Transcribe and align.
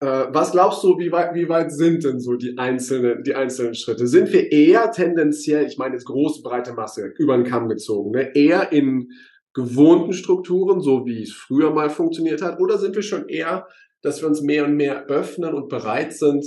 Äh, 0.00 0.26
was 0.32 0.52
glaubst 0.52 0.82
du, 0.82 0.98
wie 0.98 1.12
weit, 1.12 1.34
wie 1.34 1.48
weit 1.48 1.70
sind 1.72 2.04
denn 2.04 2.20
so 2.20 2.34
die 2.34 2.56
einzelnen, 2.56 3.22
die 3.22 3.34
einzelnen 3.34 3.74
Schritte? 3.74 4.06
Sind 4.06 4.32
wir 4.32 4.50
eher 4.50 4.90
tendenziell, 4.92 5.66
ich 5.66 5.76
meine 5.76 5.94
jetzt 5.94 6.06
große, 6.06 6.42
breite 6.42 6.72
Masse, 6.72 7.12
über 7.18 7.36
den 7.36 7.44
Kamm 7.44 7.68
gezogen, 7.68 8.12
ne? 8.12 8.34
eher 8.34 8.72
in 8.72 9.10
gewohnten 9.52 10.14
Strukturen, 10.14 10.80
so 10.80 11.04
wie 11.04 11.22
es 11.22 11.32
früher 11.32 11.70
mal 11.72 11.90
funktioniert 11.90 12.40
hat, 12.40 12.60
oder 12.60 12.78
sind 12.78 12.94
wir 12.94 13.02
schon 13.02 13.28
eher, 13.28 13.66
dass 14.00 14.22
wir 14.22 14.28
uns 14.28 14.40
mehr 14.40 14.64
und 14.64 14.76
mehr 14.76 15.06
öffnen 15.06 15.52
und 15.52 15.68
bereit 15.68 16.14
sind, 16.14 16.46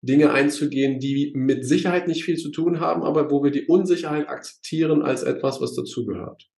Dinge 0.00 0.32
einzugehen, 0.32 0.98
die 0.98 1.32
mit 1.34 1.66
Sicherheit 1.66 2.08
nicht 2.08 2.24
viel 2.24 2.36
zu 2.36 2.50
tun 2.50 2.80
haben, 2.80 3.02
aber 3.02 3.30
wo 3.30 3.42
wir 3.42 3.50
die 3.50 3.66
Unsicherheit 3.66 4.28
akzeptieren 4.28 5.02
als 5.02 5.22
etwas, 5.22 5.60
was 5.60 5.74
dazugehört? 5.74 6.48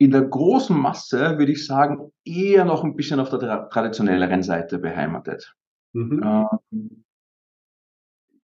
In 0.00 0.12
der 0.12 0.22
großen 0.22 0.78
Masse 0.78 1.36
würde 1.36 1.52
ich 1.52 1.66
sagen, 1.66 2.10
eher 2.24 2.64
noch 2.64 2.84
ein 2.84 2.96
bisschen 2.96 3.20
auf 3.20 3.28
der 3.28 3.68
traditionelleren 3.68 4.42
Seite 4.42 4.78
beheimatet. 4.78 5.54
Mhm. 5.92 6.22
Ähm, 6.72 7.04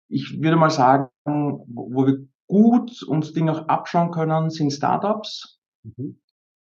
ich 0.08 0.42
würde 0.42 0.56
mal 0.56 0.70
sagen, 0.70 1.10
wo 1.24 2.06
wir 2.06 2.26
gut 2.48 3.04
uns 3.04 3.32
Dinge 3.32 3.52
auch 3.52 3.68
abschauen 3.68 4.10
können, 4.10 4.50
sind 4.50 4.72
Startups, 4.72 5.60
mhm. 5.84 6.18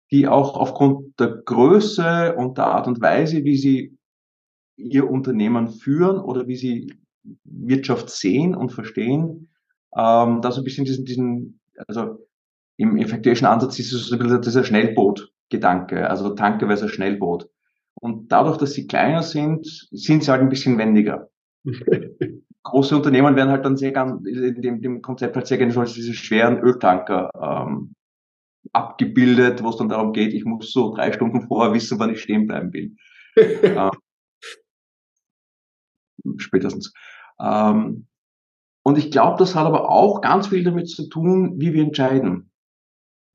die 0.10 0.26
auch 0.26 0.56
aufgrund 0.56 1.20
der 1.20 1.36
Größe 1.36 2.36
und 2.38 2.58
der 2.58 2.68
Art 2.68 2.88
und 2.88 3.02
Weise, 3.02 3.44
wie 3.44 3.58
sie 3.58 3.98
ihr 4.78 5.10
Unternehmen 5.10 5.68
führen 5.68 6.18
oder 6.18 6.48
wie 6.48 6.56
sie 6.56 6.94
Wirtschaft 7.44 8.10
sehen 8.10 8.56
und 8.56 8.72
verstehen, 8.72 9.50
ähm, 9.98 10.42
da 10.42 10.50
so 10.50 10.62
ein 10.62 10.64
bisschen 10.64 10.86
diesen, 10.86 11.04
diesen 11.04 11.60
also 11.88 12.26
im 12.78 12.98
effektivischen 12.98 13.48
Ansatz 13.48 13.80
ist 13.80 13.92
es 13.92 14.08
so 14.08 14.16
ein 14.16 14.20
bisschen 14.20 14.42
dieser 14.42 14.64
Schnellboot-Gedanke, 14.64 16.10
also 16.10 16.30
tankeweise 16.36 16.86
ein 16.86 16.90
Schnellboot. 16.90 17.50
Und 17.96 18.32
dadurch, 18.32 18.58
dass 18.58 18.74
sie 18.74 18.86
kleiner 18.86 19.24
sind, 19.24 19.66
sind 19.92 20.24
sie 20.24 20.32
halt 20.32 20.42
ein 20.42 20.50
bisschen 20.50 20.78
wendiger. 20.78 21.30
Große 22.64 22.96
Unternehmen 22.96 23.36
werden 23.36 23.50
halt 23.50 23.66
dann 23.66 23.78
sehr 23.78 23.92
gern, 23.92 24.24
in 24.26 24.62
dem, 24.62 24.82
dem 24.82 25.02
Konzept 25.02 25.36
halt 25.36 25.48
sehr 25.48 25.58
gerne 25.58 25.72
so 25.72 25.80
als 25.80 25.94
diese 25.94 26.14
schweren 26.14 26.60
Öltanker 26.60 27.32
ähm, 27.42 27.96
abgebildet, 28.74 29.64
wo 29.64 29.70
es 29.70 29.78
dann 29.78 29.90
darum 29.90 30.14
geht, 30.14 30.34
ich 30.34 30.46
muss 30.46 30.72
so 30.72 30.94
drei 30.94 31.12
Stunden 31.12 31.48
vorher 31.48 31.74
wissen, 31.74 32.00
wann 32.00 32.12
ich 32.12 32.22
stehen 32.22 32.46
bleiben 32.46 32.74
will. 32.74 32.96
ähm, 33.64 33.92
spätestens. 36.38 36.94
Ähm, 37.40 38.08
und 38.84 38.98
ich 38.98 39.12
glaube, 39.12 39.38
das 39.40 39.56
hat 39.56 39.66
aber 39.66 39.90
auch 39.90 40.22
ganz 40.22 40.48
viel 40.48 40.64
damit 40.64 40.90
zu 40.90 41.10
tun, 41.10 41.60
wie 41.60 41.74
wir 41.74 41.84
entscheiden. 41.84 42.52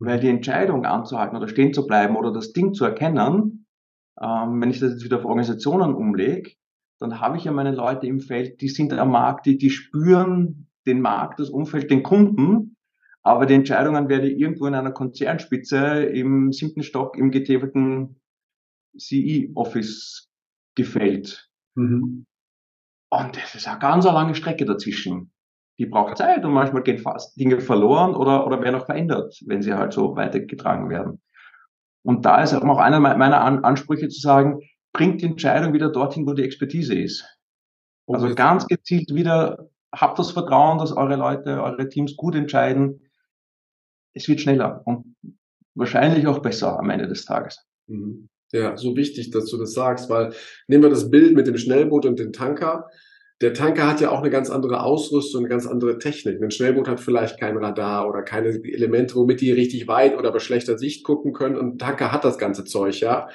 Weil 0.04 0.20
die 0.20 0.28
Entscheidung 0.28 0.84
anzuhalten 0.84 1.36
oder 1.36 1.48
stehen 1.48 1.72
zu 1.72 1.86
bleiben 1.86 2.16
oder 2.16 2.32
das 2.32 2.52
Ding 2.52 2.74
zu 2.74 2.84
erkennen, 2.84 3.66
ähm, 4.20 4.60
wenn 4.60 4.70
ich 4.70 4.80
das 4.80 4.92
jetzt 4.92 5.04
wieder 5.04 5.18
auf 5.18 5.24
Organisationen 5.24 5.94
umlege, 5.94 6.52
dann 6.98 7.20
habe 7.20 7.36
ich 7.36 7.44
ja 7.44 7.52
meine 7.52 7.72
Leute 7.72 8.06
im 8.06 8.20
Feld, 8.20 8.60
die 8.60 8.68
sind 8.68 8.92
am 8.92 9.10
Markt, 9.10 9.46
die, 9.46 9.58
die 9.58 9.70
spüren 9.70 10.68
den 10.86 11.00
Markt, 11.00 11.40
das 11.40 11.50
Umfeld, 11.50 11.90
den 11.90 12.02
Kunden, 12.02 12.76
aber 13.22 13.46
die 13.46 13.54
Entscheidungen 13.54 14.08
werden 14.08 14.30
irgendwo 14.30 14.66
in 14.66 14.74
einer 14.74 14.90
Konzernspitze 14.92 16.02
im 16.04 16.52
siebten 16.52 16.82
Stock 16.82 17.16
im 17.16 17.30
getäfelten 17.30 18.20
CE-Office 18.98 20.28
gefällt. 20.74 21.48
Mhm. 21.74 22.26
Und 23.10 23.36
das 23.36 23.54
ist 23.54 23.68
eine 23.68 23.78
ganz 23.78 24.04
lange 24.04 24.34
Strecke 24.34 24.64
dazwischen. 24.64 25.31
Die 25.78 25.86
braucht 25.86 26.18
Zeit 26.18 26.44
und 26.44 26.52
manchmal 26.52 26.82
gehen 26.82 26.98
fast 26.98 27.38
Dinge 27.38 27.60
verloren 27.60 28.14
oder, 28.14 28.46
oder 28.46 28.60
werden 28.62 28.80
auch 28.80 28.86
verändert, 28.86 29.40
wenn 29.46 29.62
sie 29.62 29.74
halt 29.74 29.92
so 29.92 30.16
weitergetragen 30.16 30.90
werden. 30.90 31.20
Und 32.04 32.24
da 32.24 32.42
ist 32.42 32.52
auch 32.52 32.78
einer 32.78 33.00
meiner 33.00 33.64
Ansprüche 33.64 34.08
zu 34.08 34.20
sagen, 34.20 34.60
bringt 34.92 35.22
die 35.22 35.26
Entscheidung 35.26 35.72
wieder 35.72 35.90
dorthin, 35.90 36.26
wo 36.26 36.34
die 36.34 36.42
Expertise 36.42 36.94
ist. 36.94 37.24
Also 38.06 38.34
ganz 38.34 38.66
gezielt 38.66 39.14
wieder, 39.14 39.70
habt 39.92 40.18
das 40.18 40.32
Vertrauen, 40.32 40.78
dass 40.78 40.92
eure 40.92 41.16
Leute, 41.16 41.62
eure 41.62 41.88
Teams 41.88 42.16
gut 42.16 42.34
entscheiden. 42.34 43.00
Es 44.14 44.28
wird 44.28 44.40
schneller 44.40 44.82
und 44.84 45.16
wahrscheinlich 45.74 46.26
auch 46.26 46.40
besser 46.40 46.78
am 46.78 46.90
Ende 46.90 47.08
des 47.08 47.24
Tages. 47.24 47.64
Mhm. 47.86 48.28
Ja, 48.52 48.76
so 48.76 48.94
wichtig, 48.96 49.30
dass 49.30 49.46
du 49.46 49.56
das 49.56 49.72
sagst, 49.72 50.10
weil 50.10 50.34
nehmen 50.68 50.82
wir 50.82 50.90
das 50.90 51.10
Bild 51.10 51.34
mit 51.34 51.46
dem 51.46 51.56
Schnellboot 51.56 52.04
und 52.04 52.18
dem 52.18 52.34
Tanker. 52.34 52.86
Der 53.42 53.52
Tanker 53.54 53.88
hat 53.88 54.00
ja 54.00 54.10
auch 54.10 54.20
eine 54.20 54.30
ganz 54.30 54.50
andere 54.50 54.82
Ausrüstung, 54.82 55.40
eine 55.40 55.48
ganz 55.48 55.66
andere 55.66 55.98
Technik. 55.98 56.40
Ein 56.40 56.52
Schnellboot 56.52 56.86
hat 56.86 57.00
vielleicht 57.00 57.40
kein 57.40 57.56
Radar 57.56 58.08
oder 58.08 58.22
keine 58.22 58.48
Elemente, 58.48 59.16
womit 59.16 59.40
die 59.40 59.50
richtig 59.50 59.88
weit 59.88 60.16
oder 60.16 60.30
bei 60.30 60.38
schlechter 60.38 60.78
Sicht 60.78 61.04
gucken 61.04 61.32
können. 61.32 61.56
Und 61.56 61.74
ein 61.74 61.78
Tanker 61.78 62.12
hat 62.12 62.24
das 62.24 62.38
ganze 62.38 62.64
Zeug, 62.64 63.00
ja. 63.00 63.28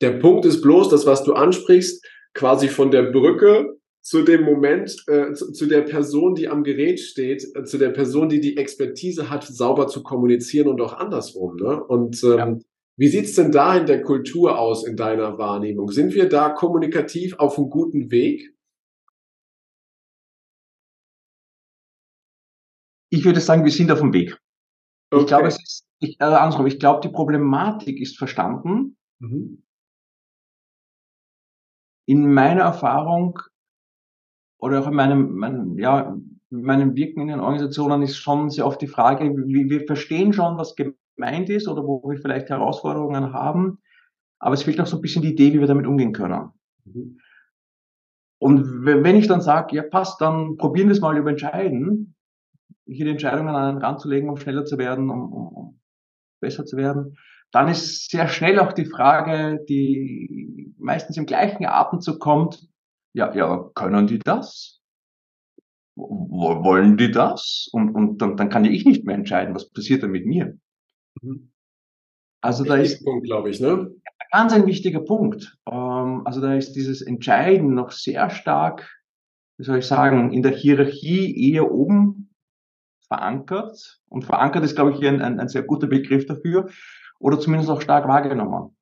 Der 0.00 0.10
Punkt 0.10 0.44
ist 0.44 0.62
bloß, 0.62 0.88
das, 0.88 1.06
was 1.06 1.22
du 1.22 1.34
ansprichst, 1.34 2.04
quasi 2.34 2.66
von 2.66 2.90
der 2.90 3.04
Brücke 3.04 3.76
zu 4.00 4.22
dem 4.22 4.42
Moment, 4.42 4.96
äh, 5.06 5.32
zu, 5.32 5.52
zu, 5.52 5.66
der 5.66 5.82
Person, 5.82 6.34
die 6.34 6.48
am 6.48 6.64
Gerät 6.64 6.98
steht, 6.98 7.46
äh, 7.54 7.62
zu 7.62 7.78
der 7.78 7.90
Person, 7.90 8.28
die 8.28 8.40
die 8.40 8.56
Expertise 8.56 9.30
hat, 9.30 9.44
sauber 9.44 9.86
zu 9.86 10.02
kommunizieren 10.02 10.66
und 10.66 10.80
auch 10.80 10.94
andersrum. 10.94 11.54
Ne? 11.54 11.84
Und 11.84 12.22
ähm, 12.24 12.36
ja. 12.36 12.58
Wie 12.96 13.08
sieht's 13.08 13.34
denn 13.34 13.52
da 13.52 13.76
in 13.78 13.86
der 13.86 14.02
Kultur 14.02 14.58
aus 14.58 14.86
in 14.86 14.96
deiner 14.96 15.38
Wahrnehmung? 15.38 15.90
Sind 15.90 16.14
wir 16.14 16.28
da 16.28 16.50
kommunikativ 16.50 17.34
auf 17.38 17.56
einem 17.56 17.70
guten 17.70 18.10
Weg? 18.10 18.51
Ich 23.12 23.26
würde 23.26 23.40
sagen, 23.40 23.62
wir 23.62 23.70
sind 23.70 23.92
auf 23.92 24.00
dem 24.00 24.14
Weg. 24.14 24.40
Okay. 25.10 25.20
Ich 25.20 25.28
glaube, 25.28 25.48
es 25.48 25.62
ist, 25.62 25.84
ich, 25.98 26.18
äh, 26.18 26.24
andersrum, 26.24 26.66
ich 26.66 26.78
glaube, 26.78 27.02
die 27.02 27.12
Problematik 27.12 28.00
ist 28.00 28.16
verstanden. 28.16 28.96
Mhm. 29.18 29.62
In 32.06 32.32
meiner 32.32 32.62
Erfahrung 32.62 33.38
oder 34.58 34.80
auch 34.80 34.86
in 34.86 34.94
meinem, 34.94 35.34
meinem, 35.34 35.78
ja, 35.78 36.16
meinem 36.48 36.96
Wirken 36.96 37.20
in 37.20 37.28
den 37.28 37.40
Organisationen 37.40 38.00
ist 38.00 38.16
schon 38.16 38.48
sehr 38.48 38.66
oft 38.66 38.80
die 38.80 38.86
Frage, 38.86 39.24
wir, 39.24 39.68
wir 39.68 39.86
verstehen 39.86 40.32
schon, 40.32 40.56
was 40.56 40.74
gemeint 40.74 41.50
ist 41.50 41.68
oder 41.68 41.86
wo 41.86 42.02
wir 42.08 42.18
vielleicht 42.18 42.48
Herausforderungen 42.48 43.34
haben. 43.34 43.82
Aber 44.38 44.54
es 44.54 44.62
fehlt 44.62 44.78
noch 44.78 44.86
so 44.86 44.96
ein 44.96 45.02
bisschen 45.02 45.20
die 45.20 45.32
Idee, 45.32 45.52
wie 45.52 45.60
wir 45.60 45.66
damit 45.66 45.86
umgehen 45.86 46.14
können. 46.14 46.50
Mhm. 46.86 47.20
Und 48.38 48.86
wenn 48.86 49.16
ich 49.16 49.28
dann 49.28 49.42
sage, 49.42 49.76
ja 49.76 49.82
passt, 49.82 50.20
dann 50.22 50.56
probieren 50.56 50.88
wir 50.88 50.94
es 50.94 51.00
mal 51.00 51.16
über 51.18 51.30
Entscheiden, 51.30 52.11
hier 52.86 53.04
die 53.04 53.12
Entscheidungen 53.12 53.54
an 53.54 53.76
den 53.76 53.82
Rand 53.82 54.00
zu 54.00 54.08
legen, 54.08 54.28
um 54.28 54.36
schneller 54.36 54.64
zu 54.64 54.78
werden, 54.78 55.10
um, 55.10 55.32
um, 55.32 55.48
um 55.48 55.80
besser 56.40 56.64
zu 56.64 56.76
werden, 56.76 57.16
dann 57.52 57.68
ist 57.68 58.10
sehr 58.10 58.28
schnell 58.28 58.58
auch 58.58 58.72
die 58.72 58.86
Frage, 58.86 59.64
die 59.68 60.74
meistens 60.78 61.16
im 61.16 61.26
gleichen 61.26 61.66
Atemzug 61.66 62.18
kommt, 62.18 62.66
ja, 63.14 63.34
ja, 63.34 63.70
können 63.74 64.06
die 64.06 64.18
das? 64.18 64.80
Wollen 65.94 66.96
die 66.96 67.10
das? 67.10 67.68
Und, 67.72 67.94
und 67.94 68.18
dann, 68.18 68.36
dann 68.36 68.48
kann 68.48 68.64
ja 68.64 68.70
ich 68.70 68.86
nicht 68.86 69.04
mehr 69.04 69.14
entscheiden, 69.14 69.54
was 69.54 69.70
passiert 69.70 70.02
denn 70.02 70.10
mit 70.10 70.26
mir. 70.26 70.58
Mhm. 71.20 71.52
Also 72.40 72.64
da 72.64 72.76
ist, 72.76 73.04
Punkt, 73.04 73.26
glaube 73.26 73.50
ich, 73.50 73.60
ne? 73.60 73.94
Ganz 74.32 74.54
ein 74.54 74.66
wichtiger 74.66 75.00
Punkt. 75.00 75.58
Ähm, 75.70 76.22
also 76.24 76.40
da 76.40 76.54
ist 76.54 76.72
dieses 76.72 77.02
Entscheiden 77.02 77.74
noch 77.74 77.90
sehr 77.92 78.30
stark, 78.30 78.90
wie 79.58 79.64
soll 79.64 79.78
ich 79.78 79.86
sagen, 79.86 80.32
in 80.32 80.42
der 80.42 80.52
Hierarchie 80.52 81.52
eher 81.52 81.70
oben 81.70 82.31
verankert. 83.12 84.00
Und 84.08 84.24
verankert 84.24 84.64
ist, 84.64 84.74
glaube 84.74 84.92
ich, 84.92 85.06
ein, 85.06 85.20
ein, 85.20 85.38
ein 85.40 85.48
sehr 85.48 85.62
guter 85.62 85.86
Begriff 85.86 86.26
dafür. 86.26 86.68
Oder 87.18 87.38
zumindest 87.38 87.70
auch 87.70 87.80
stark 87.80 88.08
wahrgenommen. 88.08 88.76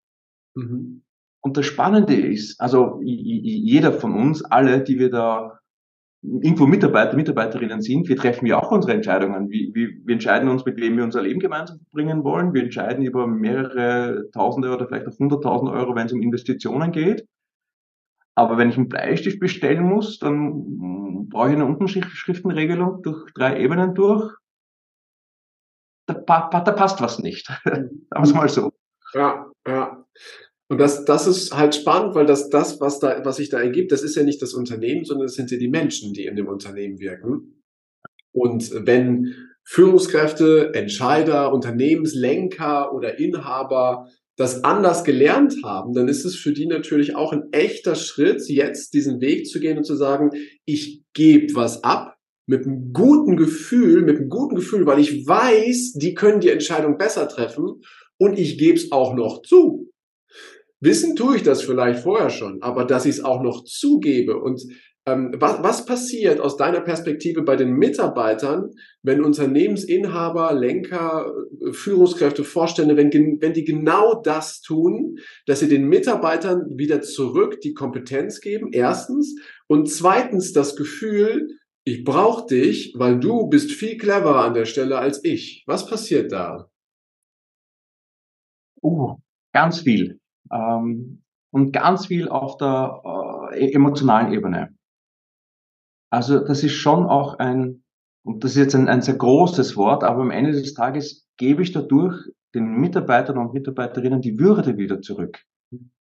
Mhm. 0.54 1.02
Und 1.42 1.56
das 1.56 1.66
Spannende 1.66 2.14
ist, 2.14 2.60
also 2.60 3.00
jeder 3.02 3.92
von 3.92 4.14
uns, 4.14 4.44
alle, 4.44 4.82
die 4.82 4.98
wir 4.98 5.10
da 5.10 5.58
irgendwo 6.22 6.66
Mitarbeiter, 6.66 7.16
Mitarbeiterinnen 7.16 7.80
sind, 7.80 8.08
wir 8.08 8.16
treffen 8.16 8.46
ja 8.46 8.62
auch 8.62 8.70
unsere 8.70 8.92
Entscheidungen. 8.92 9.48
Wir, 9.48 9.74
wir, 9.74 9.88
wir 10.04 10.12
entscheiden 10.12 10.50
uns, 10.50 10.66
mit 10.66 10.78
wem 10.78 10.98
wir 10.98 11.04
unser 11.04 11.22
Leben 11.22 11.40
gemeinsam 11.40 11.78
verbringen 11.78 12.24
wollen. 12.24 12.52
Wir 12.52 12.62
entscheiden 12.62 13.04
über 13.04 13.26
mehrere 13.26 14.28
Tausende 14.32 14.70
oder 14.70 14.86
vielleicht 14.86 15.06
auch 15.06 15.19
hunderttausend 15.19 15.70
Euro, 15.70 15.94
wenn 15.94 16.06
es 16.06 16.12
um 16.12 16.20
Investitionen 16.20 16.92
geht. 16.92 17.26
Aber 18.34 18.58
wenn 18.58 18.69
ich 18.69 18.76
einen 18.76 18.88
Bleistift 18.88 19.40
bestellen 19.40 19.84
muss, 19.84 20.19
dann 20.19 21.09
brauche 21.28 21.50
ich 21.50 21.55
eine 21.55 21.67
Unterschriftenregelung 21.67 23.02
durch 23.02 23.32
drei 23.34 23.61
Ebenen 23.61 23.94
durch. 23.94 24.34
Da, 26.06 26.14
da 26.14 26.72
passt 26.72 27.00
was 27.00 27.19
nicht. 27.19 27.46
Sagen 27.64 28.00
wir 28.11 28.22
es 28.22 28.34
mal 28.34 28.49
so. 28.49 28.72
Ja, 29.14 29.50
ja. 29.67 30.05
Und 30.69 30.78
das, 30.78 31.05
das 31.05 31.26
ist 31.26 31.56
halt 31.56 31.75
spannend, 31.75 32.14
weil 32.14 32.26
das, 32.26 32.49
das, 32.49 32.81
was 32.81 33.00
da, 33.00 33.25
was 33.25 33.37
sich 33.37 33.49
da 33.49 33.61
ergibt, 33.61 33.90
das 33.90 34.02
ist 34.02 34.14
ja 34.14 34.22
nicht 34.22 34.40
das 34.40 34.55
Unternehmen, 34.55 35.05
sondern 35.05 35.26
es 35.26 35.34
sind 35.34 35.50
ja 35.50 35.58
die 35.58 35.69
Menschen, 35.69 36.12
die 36.12 36.26
in 36.26 36.37
dem 36.37 36.46
Unternehmen 36.46 37.00
wirken. 37.00 37.62
Und 38.32 38.70
wenn 38.87 39.34
Führungskräfte, 39.64 40.72
Entscheider, 40.75 41.52
Unternehmenslenker 41.52 42.93
oder 42.93 43.19
Inhaber 43.19 44.08
das 44.40 44.64
anders 44.64 45.04
gelernt 45.04 45.54
haben, 45.64 45.92
dann 45.92 46.08
ist 46.08 46.25
es 46.25 46.34
für 46.34 46.54
die 46.54 46.64
natürlich 46.64 47.14
auch 47.14 47.34
ein 47.34 47.52
echter 47.52 47.94
Schritt, 47.94 48.48
jetzt 48.48 48.94
diesen 48.94 49.20
Weg 49.20 49.46
zu 49.46 49.60
gehen 49.60 49.76
und 49.76 49.84
zu 49.84 49.96
sagen, 49.96 50.31
ich 50.64 51.02
gebe 51.12 51.54
was 51.54 51.84
ab 51.84 52.16
mit 52.46 52.64
einem 52.64 52.94
guten 52.94 53.37
Gefühl, 53.37 54.00
mit 54.00 54.16
einem 54.16 54.31
guten 54.31 54.54
Gefühl, 54.54 54.87
weil 54.87 54.98
ich 54.98 55.26
weiß, 55.26 55.92
die 55.92 56.14
können 56.14 56.40
die 56.40 56.48
Entscheidung 56.48 56.96
besser 56.96 57.28
treffen 57.28 57.82
und 58.16 58.38
ich 58.38 58.56
gebe 58.56 58.78
es 58.78 58.90
auch 58.92 59.14
noch 59.14 59.42
zu. 59.42 59.92
Wissen 60.81 61.16
tue 61.16 61.36
ich 61.36 61.43
das 61.43 61.60
vielleicht 61.60 62.02
vorher 62.02 62.31
schon, 62.31 62.62
aber 62.62 62.86
dass 62.86 63.04
ich 63.04 63.16
es 63.16 63.22
auch 63.22 63.43
noch 63.43 63.64
zugebe 63.64 64.38
und 64.38 64.62
was, 65.06 65.62
was 65.62 65.87
passiert 65.87 66.41
aus 66.41 66.56
deiner 66.56 66.81
Perspektive 66.81 67.43
bei 67.43 67.56
den 67.56 67.73
Mitarbeitern, 67.73 68.70
wenn 69.02 69.25
Unternehmensinhaber, 69.25 70.52
Lenker, 70.52 71.32
äh, 71.67 71.73
Führungskräfte, 71.73 72.44
Vorstände, 72.44 72.97
wenn, 72.97 73.11
wenn 73.41 73.52
die 73.52 73.64
genau 73.64 74.20
das 74.20 74.61
tun, 74.61 75.17
dass 75.47 75.61
sie 75.61 75.69
den 75.69 75.88
Mitarbeitern 75.88 76.67
wieder 76.76 77.00
zurück 77.00 77.61
die 77.61 77.73
Kompetenz 77.73 78.41
geben, 78.41 78.70
erstens, 78.73 79.37
und 79.69 79.91
zweitens 79.91 80.52
das 80.52 80.76
Gefühl, 80.76 81.49
ich 81.85 82.05
brauche 82.05 82.46
dich, 82.46 82.94
weil 82.96 83.19
du 83.19 83.49
bist 83.49 83.73
viel 83.73 83.96
cleverer 83.96 84.44
an 84.44 84.55
der 84.55 84.67
Stelle 84.67 84.99
als 84.99 85.25
ich. 85.25 85.64
Was 85.67 85.87
passiert 85.87 86.31
da? 86.31 86.69
Uh, 88.82 89.17
ganz 89.53 89.81
viel. 89.81 90.20
Ähm, 90.53 91.23
und 91.53 91.73
ganz 91.73 92.06
viel 92.06 92.29
auf 92.29 92.58
der 92.58 93.50
äh, 93.53 93.73
emotionalen 93.73 94.32
Ebene. 94.32 94.75
Also 96.10 96.40
das 96.40 96.62
ist 96.64 96.74
schon 96.74 97.06
auch 97.06 97.38
ein, 97.38 97.82
und 98.24 98.44
das 98.44 98.52
ist 98.52 98.58
jetzt 98.58 98.74
ein, 98.74 98.88
ein 98.88 99.02
sehr 99.02 99.16
großes 99.16 99.76
Wort, 99.76 100.04
aber 100.04 100.22
am 100.22 100.30
Ende 100.30 100.52
des 100.52 100.74
Tages 100.74 101.26
gebe 101.36 101.62
ich 101.62 101.72
dadurch 101.72 102.16
den 102.54 102.80
Mitarbeitern 102.80 103.38
und 103.38 103.54
Mitarbeiterinnen 103.54 104.20
die 104.20 104.38
Würde 104.38 104.76
wieder 104.76 105.00
zurück. 105.00 105.40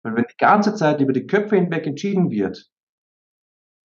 Weil 0.03 0.15
wenn 0.15 0.25
die 0.29 0.37
ganze 0.37 0.75
Zeit 0.75 1.01
über 1.01 1.13
die 1.13 1.25
Köpfe 1.25 1.55
hinweg 1.55 1.87
entschieden 1.87 2.29
wird, 2.29 2.69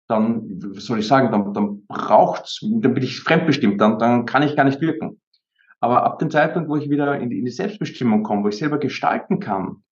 dann, 0.08 0.62
was 0.76 0.86
soll 0.86 1.00
ich 1.00 1.08
sagen, 1.08 1.32
dann, 1.32 1.54
dann 1.54 1.86
braucht's, 1.88 2.60
dann 2.62 2.94
bin 2.94 3.04
ich 3.04 3.20
fremdbestimmt, 3.20 3.82
dann, 3.82 3.98
dann 3.98 4.26
kann 4.26 4.44
ich 4.44 4.56
gar 4.56 4.66
nicht 4.66 4.82
wirken. 4.82 5.20
Aber 5.80 6.04
ab 6.04 6.20
dem 6.20 6.30
Zeitpunkt, 6.30 6.70
wo 6.70 6.76
ich 6.76 6.90
wieder 6.90 7.20
in 7.20 7.30
die, 7.30 7.40
in 7.40 7.46
die 7.46 7.52
Selbstbestimmung 7.52 8.24
komme, 8.24 8.44
wo 8.44 8.50
ich 8.50 8.58
selber 8.58 8.78
gestalten 8.78 9.40
kann, 9.40 9.84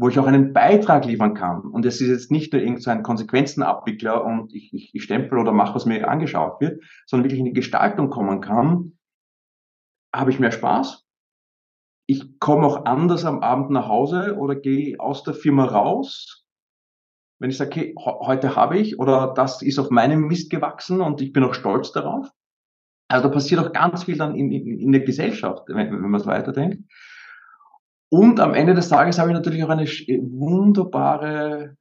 wo 0.00 0.08
ich 0.08 0.18
auch 0.18 0.26
einen 0.26 0.54
Beitrag 0.54 1.04
liefern 1.04 1.34
kann. 1.34 1.60
Und 1.60 1.84
es 1.84 2.00
ist 2.00 2.08
jetzt 2.08 2.30
nicht 2.30 2.54
nur 2.54 2.62
irgendein 2.62 3.02
Konsequenzenabwickler 3.02 4.24
und 4.24 4.54
ich, 4.54 4.72
ich, 4.72 4.94
ich 4.94 5.02
stempel 5.02 5.38
oder 5.38 5.52
mache, 5.52 5.74
was 5.74 5.84
mir 5.84 6.08
angeschaut 6.08 6.58
wird, 6.62 6.82
sondern 7.04 7.24
wirklich 7.24 7.40
in 7.40 7.44
die 7.44 7.52
Gestaltung 7.52 8.08
kommen 8.08 8.40
kann, 8.40 8.98
habe 10.14 10.30
ich 10.30 10.40
mehr 10.40 10.52
Spaß. 10.52 11.04
Ich 12.06 12.40
komme 12.40 12.66
auch 12.66 12.86
anders 12.86 13.26
am 13.26 13.40
Abend 13.40 13.70
nach 13.70 13.88
Hause 13.88 14.36
oder 14.38 14.54
gehe 14.54 14.98
aus 14.98 15.22
der 15.22 15.34
Firma 15.34 15.66
raus. 15.66 16.46
Wenn 17.38 17.50
ich 17.50 17.58
sage, 17.58 17.70
okay, 17.70 17.94
heute 17.98 18.56
habe 18.56 18.78
ich 18.78 18.98
oder 18.98 19.34
das 19.34 19.60
ist 19.60 19.78
auf 19.78 19.90
meinem 19.90 20.22
Mist 20.22 20.50
gewachsen 20.50 21.02
und 21.02 21.20
ich 21.20 21.34
bin 21.34 21.44
auch 21.44 21.54
stolz 21.54 21.92
darauf. 21.92 22.26
Also 23.08 23.28
da 23.28 23.34
passiert 23.34 23.60
auch 23.60 23.72
ganz 23.72 24.04
viel 24.04 24.16
dann 24.16 24.34
in, 24.34 24.50
in, 24.50 24.78
in 24.78 24.92
der 24.92 25.02
Gesellschaft, 25.02 25.64
wenn, 25.66 25.92
wenn 25.92 26.10
man 26.10 26.20
es 26.20 26.26
weiterdenkt. 26.26 26.90
Und 28.10 28.40
am 28.40 28.54
Ende 28.54 28.74
des 28.74 28.88
Tages 28.88 29.18
habe 29.18 29.30
ich 29.30 29.34
natürlich 29.34 29.62
auch 29.64 29.68
eine 29.68 29.86
wunderbare 29.86 31.76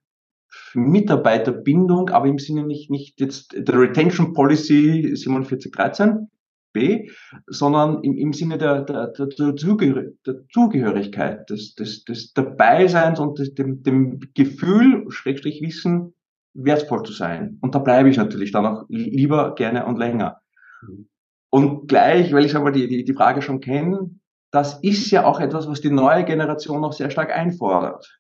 Mitarbeiterbindung, 0.73 2.09
aber 2.09 2.27
im 2.27 2.37
Sinne 2.37 2.65
nicht, 2.65 2.89
nicht 2.89 3.19
jetzt 3.19 3.53
der 3.55 3.79
Retention 3.79 4.33
Policy 4.33 5.15
4713 5.15 6.29
B, 6.71 7.09
sondern 7.47 8.03
im, 8.03 8.15
im 8.15 8.33
Sinne 8.33 8.59
der, 8.59 8.83
der, 8.83 9.07
der, 9.07 9.25
der, 9.25 9.55
Zugehör 9.55 10.11
der 10.25 10.47
Zugehörigkeit, 10.53 11.49
des, 11.49 11.73
des, 11.73 12.03
des 12.05 12.33
Dabeiseins 12.33 13.19
und 13.19 13.39
des, 13.39 13.55
dem, 13.55 13.81
dem 13.81 14.19
Gefühl, 14.35 15.05
Schrägstrich 15.09 15.61
Wissen, 15.61 16.13
wertvoll 16.53 17.03
zu 17.03 17.13
sein. 17.13 17.57
Und 17.61 17.73
da 17.73 17.79
bleibe 17.79 18.09
ich 18.09 18.17
natürlich 18.17 18.51
dann 18.51 18.65
auch 18.65 18.85
lieber 18.89 19.55
gerne 19.55 19.85
und 19.85 19.97
länger. 19.97 20.41
Mhm. 20.83 21.09
Und 21.51 21.87
gleich, 21.87 22.31
weil 22.33 22.45
ich 22.45 22.55
aber 22.55 22.71
die, 22.71 22.87
die, 22.87 23.03
die 23.03 23.13
Frage 23.13 23.41
schon 23.41 23.59
kenne, 23.59 24.11
das 24.51 24.79
ist 24.81 25.11
ja 25.11 25.25
auch 25.25 25.39
etwas, 25.39 25.67
was 25.67 25.81
die 25.81 25.91
neue 25.91 26.25
Generation 26.25 26.81
noch 26.81 26.93
sehr 26.93 27.09
stark 27.09 27.31
einfordert. 27.31 28.19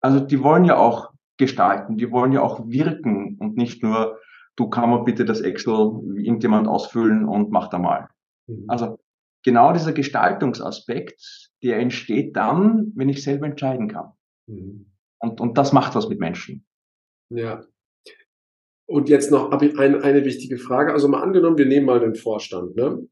Also 0.00 0.20
die 0.20 0.42
wollen 0.42 0.64
ja 0.64 0.76
auch 0.76 1.10
gestalten, 1.38 1.96
die 1.96 2.10
wollen 2.10 2.32
ja 2.32 2.42
auch 2.42 2.68
wirken 2.68 3.36
und 3.38 3.56
nicht 3.56 3.82
nur, 3.82 4.18
du 4.56 4.68
kann 4.68 4.90
man 4.90 5.04
bitte 5.04 5.24
das 5.24 5.40
Excel 5.40 6.00
irgendjemand 6.16 6.68
ausfüllen 6.68 7.28
und 7.28 7.50
mach 7.50 7.68
da 7.68 7.78
mal. 7.78 8.08
Mhm. 8.46 8.64
Also 8.68 8.98
genau 9.44 9.72
dieser 9.72 9.92
Gestaltungsaspekt, 9.92 11.50
der 11.62 11.78
entsteht 11.78 12.36
dann, 12.36 12.92
wenn 12.94 13.08
ich 13.08 13.22
selber 13.22 13.46
entscheiden 13.46 13.88
kann. 13.88 14.12
Mhm. 14.46 14.92
Und, 15.18 15.40
und 15.40 15.58
das 15.58 15.72
macht 15.72 15.94
was 15.94 16.08
mit 16.08 16.20
Menschen. 16.20 16.64
Ja. 17.30 17.64
Und 18.88 19.08
jetzt 19.08 19.32
noch 19.32 19.50
eine, 19.50 20.02
eine 20.02 20.24
wichtige 20.24 20.58
Frage. 20.58 20.92
Also 20.92 21.08
mal 21.08 21.22
angenommen, 21.22 21.58
wir 21.58 21.66
nehmen 21.66 21.86
mal 21.86 21.98
den 21.98 22.14
Vorstand. 22.14 22.76
Ne? 22.76 23.08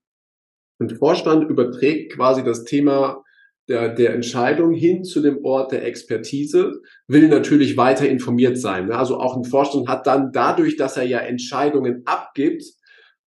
Und 0.79 0.99
Vorstand 0.99 1.49
überträgt 1.49 2.12
quasi 2.12 2.43
das 2.43 2.65
Thema 2.65 3.23
der, 3.69 3.88
der 3.94 4.15
Entscheidung 4.15 4.73
hin 4.73 5.05
zu 5.05 5.21
dem 5.21 5.44
Ort 5.44 5.73
der 5.73 5.85
Expertise, 5.85 6.82
will 7.09 7.29
natürlich 7.29 7.76
weiter 7.76 8.09
informiert 8.09 8.59
sein. 8.59 8.88
Ne? 8.88 8.97
Also 8.97 9.19
auch 9.19 9.37
ein 9.37 9.44
Vorstand 9.44 9.88
hat 9.88 10.06
dann 10.06 10.32
dadurch, 10.32 10.76
dass 10.76 10.97
er 10.97 11.05
ja 11.05 11.19
Entscheidungen 11.19 12.03
abgibt, 12.05 12.62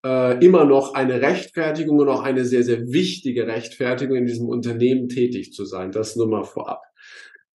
äh, 0.05 0.45
immer 0.45 0.65
noch 0.65 0.95
eine 0.95 1.23
Rechtfertigung 1.23 1.99
und 1.99 2.09
auch 2.09 2.23
eine 2.23 2.45
sehr, 2.45 2.65
sehr 2.65 2.93
wichtige 2.93 3.47
Rechtfertigung 3.47 4.17
in 4.17 4.27
diesem 4.27 4.49
Unternehmen 4.49 5.09
tätig 5.09 5.53
zu 5.53 5.65
sein. 5.65 5.91
Das 5.91 6.17
nur 6.17 6.29
mal 6.29 6.45
vorab. 6.45 6.83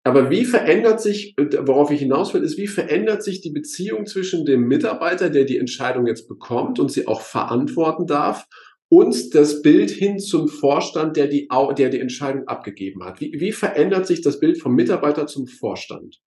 Aber 0.04 0.32
wie 0.32 0.46
verändert 0.46 1.00
sich, 1.00 1.36
worauf 1.38 1.92
ich 1.92 2.00
hinaus 2.00 2.34
will, 2.34 2.42
ist, 2.42 2.58
wie 2.58 2.66
verändert 2.66 3.24
sich 3.24 3.42
die 3.42 3.52
Beziehung 3.52 4.08
zwischen 4.08 4.46
dem 4.46 4.68
Mitarbeiter, 4.68 5.30
der 5.30 5.46
die 5.46 5.60
Entscheidung 5.60 6.08
jetzt 6.08 6.28
bekommt 6.28 6.80
und 6.80 6.92
sie 6.92 7.06
auch 7.06 7.22
verantworten 7.22 8.08
darf, 8.08 8.48
und 8.92 9.34
das 9.34 9.62
Bild 9.62 9.90
hin 9.90 10.20
zum 10.20 10.50
Vorstand, 10.50 11.16
der 11.16 11.28
die, 11.28 11.48
der 11.78 11.90
die 11.90 12.00
Entscheidung 12.00 12.46
abgegeben 12.50 13.06
hat. 13.06 13.22
Wie, 13.22 13.32
wie 13.40 13.54
verändert 13.54 14.06
sich 14.06 14.22
das 14.22 14.42
Bild 14.42 14.62
vom 14.62 14.76
Mitarbeiter 14.76 15.28
zum 15.28 15.48
Vorstand? 15.48 16.20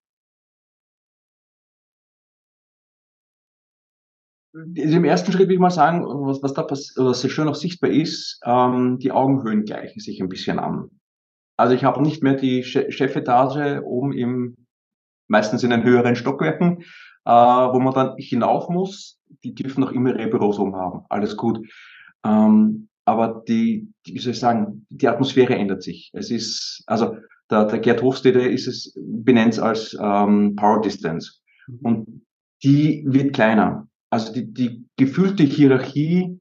Im 4.53 5.03
ersten 5.03 5.31
Schritt 5.31 5.41
würde 5.41 5.53
ich 5.53 5.59
mal 5.59 5.69
sagen, 5.69 6.05
was, 6.05 6.41
was 6.41 6.53
da 6.53 6.63
passiert, 6.63 7.05
was 7.05 7.21
sehr 7.21 7.29
schön 7.29 7.47
auch 7.47 7.55
sichtbar 7.55 7.91
ist, 7.91 8.39
ähm, 8.43 8.97
die 8.97 9.11
Augenhöhen 9.11 9.65
gleichen 9.65 9.99
sich 9.99 10.19
ein 10.19 10.29
bisschen 10.29 10.57
an. 10.57 10.89
Also 11.57 11.75
ich 11.75 11.83
habe 11.83 12.01
nicht 12.01 12.23
mehr 12.23 12.33
die 12.33 12.63
Chefetage 12.63 13.83
oben 13.85 14.11
im, 14.13 14.65
meistens 15.27 15.61
in 15.63 15.69
den 15.69 15.83
höheren 15.83 16.15
Stockwerken, 16.15 16.81
äh, 17.25 17.31
wo 17.31 17.79
man 17.79 17.93
dann 17.93 18.15
hinauf 18.17 18.69
muss. 18.69 19.19
Die 19.43 19.53
dürfen 19.53 19.81
noch 19.81 19.91
immer 19.91 20.17
ihre 20.17 20.29
Büros 20.29 20.57
oben 20.57 20.75
haben. 20.75 21.05
Alles 21.09 21.37
gut. 21.37 21.59
Ähm, 22.25 22.89
aber 23.05 23.43
die, 23.47 23.93
wie 24.05 24.19
soll 24.19 24.33
ich 24.33 24.39
sagen, 24.39 24.85
die 24.89 25.07
Atmosphäre 25.07 25.55
ändert 25.55 25.83
sich. 25.83 26.09
Es 26.13 26.31
ist, 26.31 26.83
also 26.87 27.15
der, 27.51 27.65
der 27.65 27.79
Gerd 27.79 28.01
Hofstede 28.01 28.47
ist 28.47 28.67
es, 28.67 28.97
benennt 28.97 29.53
es 29.53 29.59
als 29.59 29.95
ähm, 30.01 30.55
Power 30.55 30.81
Distance. 30.81 31.39
Mhm. 31.67 31.79
Und 31.83 32.21
die 32.63 33.03
wird 33.07 33.33
kleiner. 33.33 33.87
Also 34.09 34.33
die, 34.33 34.51
die 34.51 34.87
gefühlte 34.97 35.43
Hierarchie 35.43 36.39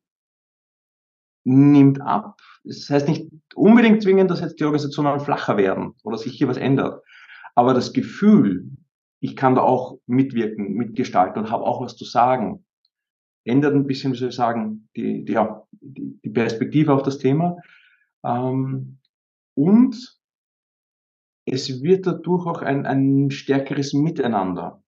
nimmt 1.44 2.00
ab. 2.00 2.40
Das 2.64 2.88
heißt 2.88 3.08
nicht 3.08 3.28
unbedingt 3.54 4.02
zwingend, 4.02 4.30
dass 4.30 4.40
jetzt 4.40 4.58
die 4.58 4.64
Organisationen 4.64 5.20
flacher 5.20 5.58
werden 5.58 5.92
oder 6.02 6.16
sich 6.16 6.32
hier 6.32 6.48
was 6.48 6.56
ändert. 6.56 7.02
Aber 7.54 7.74
das 7.74 7.92
Gefühl, 7.92 8.70
ich 9.20 9.36
kann 9.36 9.54
da 9.54 9.60
auch 9.60 9.98
mitwirken, 10.06 10.74
mitgestalten 10.74 11.42
und 11.42 11.50
habe 11.50 11.64
auch 11.64 11.82
was 11.82 11.96
zu 11.96 12.04
sagen, 12.04 12.63
ändert 13.44 13.74
ein 13.74 13.86
bisschen, 13.86 14.12
wie 14.12 14.16
soll 14.16 14.28
ich 14.30 14.34
sagen, 14.34 14.88
die, 14.96 15.24
die, 15.24 15.32
ja, 15.32 15.66
die, 15.80 16.18
die 16.24 16.30
Perspektive 16.30 16.92
auf 16.92 17.02
das 17.02 17.18
Thema. 17.18 17.56
Ähm, 18.24 18.98
und 19.54 20.18
es 21.46 21.82
wird 21.82 22.06
dadurch 22.06 22.46
auch 22.46 22.62
ein, 22.62 22.86
ein 22.86 23.30
stärkeres 23.30 23.92
Miteinander 23.92 24.82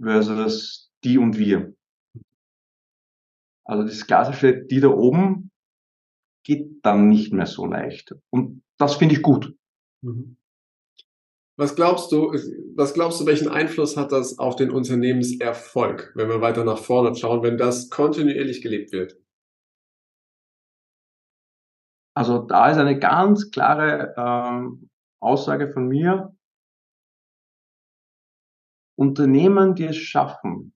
versus 0.00 0.92
die 1.04 1.18
und 1.18 1.38
wir. 1.38 1.74
Also 3.64 3.84
das 3.84 4.06
klassische, 4.06 4.64
die 4.64 4.80
da 4.80 4.88
oben 4.88 5.50
geht 6.44 6.84
dann 6.84 7.08
nicht 7.08 7.32
mehr 7.32 7.46
so 7.46 7.66
leicht. 7.66 8.14
Und 8.30 8.62
das 8.78 8.96
finde 8.96 9.14
ich 9.14 9.22
gut. 9.22 9.54
Mhm. 10.02 10.36
Was 11.60 11.76
glaubst 11.76 12.10
du, 12.10 12.32
was 12.74 12.94
glaubst 12.94 13.20
du, 13.20 13.26
welchen 13.26 13.48
Einfluss 13.48 13.94
hat 13.98 14.12
das 14.12 14.38
auf 14.38 14.56
den 14.56 14.70
Unternehmenserfolg, 14.70 16.10
wenn 16.14 16.30
wir 16.30 16.40
weiter 16.40 16.64
nach 16.64 16.78
vorne 16.78 17.14
schauen, 17.14 17.42
wenn 17.42 17.58
das 17.58 17.90
kontinuierlich 17.90 18.62
gelebt 18.62 18.92
wird? 18.92 19.20
Also 22.16 22.38
da 22.38 22.70
ist 22.70 22.78
eine 22.78 22.98
ganz 22.98 23.50
klare 23.50 24.14
ähm, 24.16 24.88
Aussage 25.20 25.68
von 25.68 25.86
mir. 25.86 26.34
Unternehmen, 28.98 29.74
die 29.74 29.84
es 29.84 29.98
schaffen, 29.98 30.72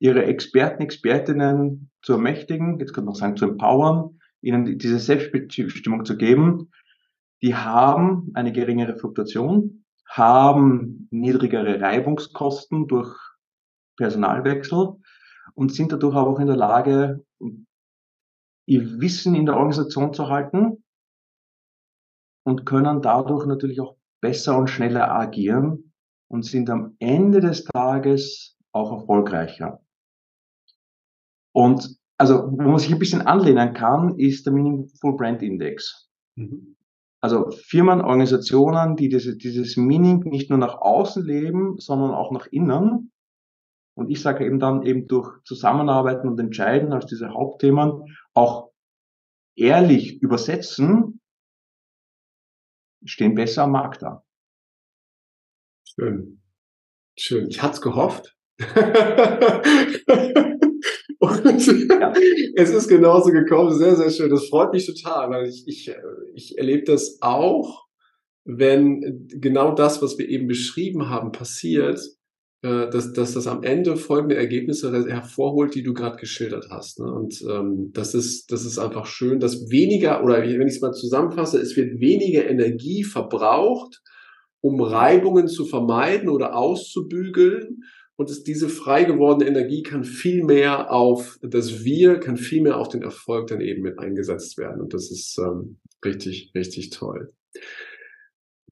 ihre 0.00 0.24
Experten, 0.24 0.82
Expertinnen 0.82 1.90
zu 2.00 2.14
ermächtigen, 2.14 2.78
jetzt 2.78 2.94
könnte 2.94 3.06
man 3.06 3.16
sagen 3.16 3.36
zu 3.36 3.44
empowern, 3.44 4.18
ihnen 4.40 4.78
diese 4.78 4.98
Selbstbestimmung 4.98 6.06
zu 6.06 6.16
geben, 6.16 6.72
die 7.42 7.54
haben 7.54 8.30
eine 8.34 8.52
geringere 8.52 8.96
Fluktuation, 8.96 9.84
haben 10.06 11.08
niedrigere 11.10 11.80
Reibungskosten 11.80 12.86
durch 12.86 13.18
Personalwechsel 13.96 14.96
und 15.54 15.72
sind 15.72 15.92
dadurch 15.92 16.14
auch 16.14 16.38
in 16.38 16.46
der 16.46 16.56
Lage, 16.56 17.24
ihr 18.66 19.00
Wissen 19.00 19.34
in 19.34 19.46
der 19.46 19.56
Organisation 19.56 20.14
zu 20.14 20.28
halten 20.28 20.84
und 22.44 22.64
können 22.64 23.02
dadurch 23.02 23.46
natürlich 23.46 23.80
auch 23.80 23.96
besser 24.20 24.56
und 24.56 24.68
schneller 24.68 25.10
agieren 25.10 25.92
und 26.28 26.44
sind 26.44 26.70
am 26.70 26.96
Ende 27.00 27.40
des 27.40 27.64
Tages 27.64 28.56
auch 28.72 28.92
erfolgreicher. 28.92 29.80
Und 31.52 31.98
also, 32.18 32.52
wo 32.52 32.62
man 32.62 32.78
sich 32.78 32.92
ein 32.92 33.00
bisschen 33.00 33.22
anlehnen 33.22 33.74
kann, 33.74 34.16
ist 34.18 34.46
der 34.46 34.52
Meaningful 34.52 35.16
Brand 35.16 35.42
Index. 35.42 36.08
Mhm. 36.36 36.76
Also 37.22 37.52
Firmen, 37.52 38.00
Organisationen, 38.00 38.96
die 38.96 39.08
diese, 39.08 39.36
dieses 39.36 39.76
Meaning 39.76 40.24
nicht 40.24 40.50
nur 40.50 40.58
nach 40.58 40.74
außen 40.74 41.24
leben, 41.24 41.78
sondern 41.78 42.10
auch 42.10 42.32
nach 42.32 42.48
innen. 42.48 43.12
Und 43.94 44.10
ich 44.10 44.20
sage 44.20 44.44
eben 44.44 44.58
dann 44.58 44.82
eben 44.82 45.06
durch 45.06 45.40
Zusammenarbeiten 45.44 46.28
und 46.28 46.40
Entscheiden 46.40 46.92
als 46.92 47.06
diese 47.06 47.32
Hauptthemen 47.32 48.16
auch 48.34 48.72
ehrlich 49.54 50.20
übersetzen, 50.20 51.20
stehen 53.04 53.36
besser 53.36 53.64
am 53.64 53.72
Markt 53.72 54.02
da. 54.02 54.24
Schön. 55.86 56.42
Schön. 57.16 57.46
Ich 57.48 57.62
hatte 57.62 57.74
es 57.74 57.80
gehofft. 57.80 58.36
Und 61.22 61.88
ja. 61.88 62.12
es 62.56 62.70
ist 62.70 62.88
genauso 62.88 63.30
gekommen. 63.30 63.72
Sehr, 63.78 63.94
sehr 63.94 64.10
schön. 64.10 64.30
Das 64.30 64.48
freut 64.48 64.72
mich 64.72 64.86
total, 64.86 65.30
weil 65.30 65.48
ich, 65.48 65.62
ich, 65.68 65.94
ich 66.34 66.58
erlebe 66.58 66.82
das 66.82 67.18
auch, 67.20 67.86
wenn 68.44 69.28
genau 69.28 69.72
das, 69.72 70.02
was 70.02 70.18
wir 70.18 70.28
eben 70.28 70.48
beschrieben 70.48 71.10
haben, 71.10 71.30
passiert, 71.30 72.00
äh, 72.62 72.90
dass, 72.90 73.12
dass 73.12 73.34
das 73.34 73.46
am 73.46 73.62
Ende 73.62 73.96
folgende 73.96 74.34
Ergebnisse 74.34 74.92
hervorholt, 75.08 75.76
die 75.76 75.84
du 75.84 75.94
gerade 75.94 76.16
geschildert 76.16 76.66
hast. 76.70 76.98
Ne? 76.98 77.06
Und 77.06 77.40
ähm, 77.48 77.90
das 77.92 78.14
ist 78.14 78.50
das 78.50 78.64
ist 78.64 78.78
einfach 78.78 79.06
schön, 79.06 79.38
dass 79.38 79.70
weniger 79.70 80.24
oder 80.24 80.42
wenn 80.42 80.66
ich 80.66 80.74
es 80.74 80.80
mal 80.80 80.92
zusammenfasse, 80.92 81.60
es 81.60 81.76
wird 81.76 82.00
weniger 82.00 82.50
Energie 82.50 83.04
verbraucht, 83.04 84.02
um 84.60 84.80
Reibungen 84.80 85.46
zu 85.46 85.66
vermeiden 85.66 86.28
oder 86.28 86.56
auszubügeln 86.56 87.84
und 88.22 88.30
es, 88.30 88.44
diese 88.44 88.68
frei 88.68 89.02
gewordene 89.02 89.50
Energie 89.50 89.82
kann 89.82 90.04
viel 90.04 90.44
mehr 90.44 90.92
auf 90.92 91.40
das 91.42 91.84
Wir, 91.84 92.20
kann 92.20 92.36
viel 92.36 92.62
mehr 92.62 92.78
auf 92.78 92.88
den 92.88 93.02
Erfolg 93.02 93.48
dann 93.48 93.60
eben 93.60 93.82
mit 93.82 93.98
eingesetzt 93.98 94.58
werden. 94.58 94.80
Und 94.80 94.94
das 94.94 95.10
ist 95.10 95.38
ähm, 95.38 95.78
richtig, 96.04 96.52
richtig 96.54 96.90
toll. 96.90 97.32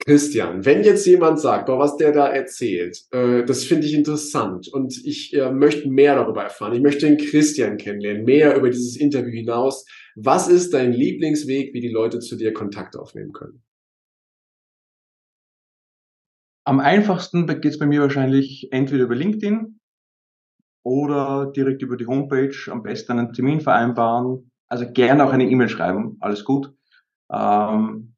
Christian, 0.07 0.65
wenn 0.65 0.85
jetzt 0.85 1.05
jemand 1.05 1.41
sagt, 1.41 1.67
boah, 1.67 1.81
was 1.81 1.97
der 1.97 2.13
da 2.13 2.29
erzählt, 2.29 3.03
äh, 3.11 3.45
das 3.45 3.65
finde 3.65 3.89
ich 3.89 3.95
interessant 3.95 4.69
und 4.73 4.97
ich 5.05 5.35
äh, 5.35 5.51
möchte 5.51 5.91
mehr 5.91 6.15
darüber 6.15 6.45
erfahren, 6.45 6.73
ich 6.73 6.81
möchte 6.81 7.07
den 7.07 7.19
Christian 7.19 7.77
kennenlernen, 7.77 8.25
mehr 8.25 8.57
über 8.57 8.71
dieses 8.71 8.97
Interview 8.97 9.33
hinaus. 9.33 9.85
Was 10.15 10.47
ist 10.47 10.73
dein 10.75 10.93
Lieblingsweg, 10.93 11.75
wie 11.75 11.81
die 11.81 11.89
Leute 11.89 12.21
zu 12.21 12.37
dir 12.37 12.53
Kontakt 12.53 12.97
aufnehmen 12.97 13.33
können? 13.33 13.65
Am 16.71 16.79
einfachsten 16.79 17.49
geht 17.49 17.65
es 17.65 17.81
bei 17.81 17.87
mir 17.87 18.01
wahrscheinlich 18.01 18.69
entweder 18.71 19.03
über 19.03 19.17
LinkedIn 19.17 19.81
oder 20.85 21.51
direkt 21.51 21.83
über 21.83 21.97
die 21.97 22.07
Homepage, 22.07 22.55
am 22.71 22.85
besten 22.85 23.19
einen 23.19 23.33
Termin 23.33 23.61
vereinbaren. 23.61 24.53
Also 24.69 24.89
gerne 24.93 25.25
auch 25.25 25.33
eine 25.33 25.51
E-Mail 25.51 25.69
schreiben, 25.69 26.17
alles 26.21 26.45
gut. 26.45 26.73
Ähm, 27.29 28.15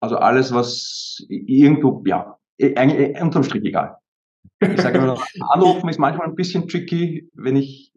also 0.00 0.16
alles, 0.16 0.52
was 0.52 1.24
irgendwo, 1.28 2.02
ja, 2.04 2.36
eigentlich 2.60 3.22
unterm 3.22 3.44
Strich 3.44 3.62
egal. 3.66 3.98
Ich 4.58 4.80
sage 4.80 4.98
immer, 4.98 5.16
anrufen 5.52 5.88
ist 5.88 6.00
manchmal 6.00 6.26
ein 6.26 6.34
bisschen 6.34 6.66
tricky, 6.66 7.30
wenn 7.34 7.54
ich 7.54 7.92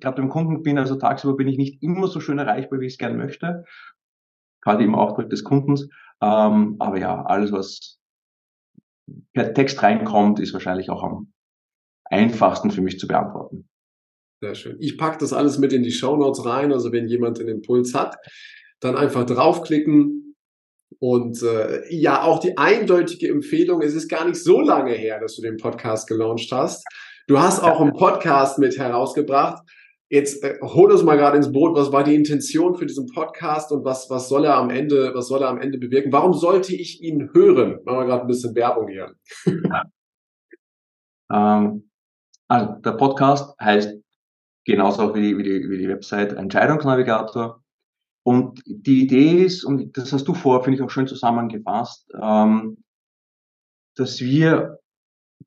gerade 0.00 0.22
beim 0.22 0.30
Kunden 0.30 0.62
bin, 0.62 0.78
also 0.78 0.96
tagsüber 0.96 1.36
bin 1.36 1.48
ich 1.48 1.58
nicht 1.58 1.82
immer 1.82 2.08
so 2.08 2.20
schön 2.20 2.38
erreichbar, 2.38 2.80
wie 2.80 2.86
ich 2.86 2.94
es 2.94 2.98
gerne 2.98 3.18
möchte. 3.18 3.66
Gerade 4.62 4.82
im 4.82 4.94
Auftrag 4.94 5.28
des 5.28 5.44
Kundens. 5.44 5.90
Ähm, 6.22 6.76
aber 6.78 6.98
ja, 6.98 7.22
alles, 7.26 7.52
was 7.52 7.98
per 9.32 9.54
Text 9.54 9.82
reinkommt, 9.82 10.40
ist 10.40 10.52
wahrscheinlich 10.52 10.90
auch 10.90 11.02
am 11.02 11.32
einfachsten 12.04 12.70
für 12.70 12.82
mich 12.82 12.98
zu 12.98 13.06
beantworten. 13.06 13.68
Sehr 14.40 14.54
schön. 14.54 14.76
Ich 14.80 14.98
packe 14.98 15.18
das 15.18 15.32
alles 15.32 15.58
mit 15.58 15.72
in 15.72 15.82
die 15.82 15.92
Show 15.92 16.16
Notes 16.16 16.44
rein. 16.44 16.72
Also 16.72 16.92
wenn 16.92 17.08
jemand 17.08 17.40
einen 17.40 17.48
Impuls 17.48 17.94
hat, 17.94 18.16
dann 18.80 18.96
einfach 18.96 19.24
draufklicken. 19.24 20.34
Und 20.98 21.42
äh, 21.42 21.82
ja, 21.94 22.22
auch 22.22 22.38
die 22.38 22.56
eindeutige 22.56 23.28
Empfehlung, 23.28 23.82
es 23.82 23.94
ist 23.94 24.08
gar 24.08 24.26
nicht 24.26 24.42
so 24.42 24.60
lange 24.60 24.92
her, 24.92 25.20
dass 25.20 25.36
du 25.36 25.42
den 25.42 25.56
Podcast 25.56 26.06
gelauncht 26.08 26.50
hast. 26.52 26.84
Du 27.26 27.38
hast 27.38 27.60
auch 27.60 27.80
einen 27.80 27.92
Podcast 27.92 28.58
mit 28.58 28.78
herausgebracht. 28.78 29.62
Jetzt 30.08 30.44
äh, 30.44 30.58
hol 30.62 30.92
uns 30.92 31.02
mal 31.02 31.16
gerade 31.16 31.36
ins 31.36 31.50
Boot. 31.50 31.76
Was 31.76 31.90
war 31.90 32.04
die 32.04 32.14
Intention 32.14 32.76
für 32.76 32.86
diesen 32.86 33.06
Podcast 33.06 33.72
und 33.72 33.84
was, 33.84 34.08
was 34.08 34.28
soll 34.28 34.44
er 34.44 34.56
am 34.56 34.70
Ende, 34.70 35.12
was 35.14 35.26
soll 35.26 35.42
er 35.42 35.48
am 35.48 35.60
Ende 35.60 35.78
bewirken? 35.78 36.12
Warum 36.12 36.32
sollte 36.32 36.74
ich 36.74 37.02
ihn 37.02 37.30
hören? 37.32 37.80
Machen 37.84 37.98
wir 37.98 38.06
gerade 38.06 38.22
ein 38.22 38.28
bisschen 38.28 38.54
Werbung 38.54 38.88
hier. 38.88 39.14
ähm, 41.32 41.90
also 42.48 42.74
der 42.84 42.92
Podcast 42.92 43.58
heißt 43.60 43.96
genauso 44.64 45.12
wie 45.14 45.22
die, 45.22 45.38
wie 45.38 45.42
die, 45.42 45.70
wie 45.70 45.78
die 45.78 45.88
Website 45.88 46.34
Entscheidungsnavigator. 46.34 47.62
Und 48.24 48.62
die 48.66 49.02
Idee 49.02 49.44
ist, 49.44 49.64
und 49.64 49.96
das 49.96 50.12
hast 50.12 50.26
du 50.28 50.34
vor, 50.34 50.62
finde 50.62 50.78
ich 50.78 50.82
auch 50.84 50.90
schön 50.90 51.06
zusammengefasst, 51.06 52.12
ähm, 52.20 52.78
dass 53.96 54.20
wir 54.20 54.78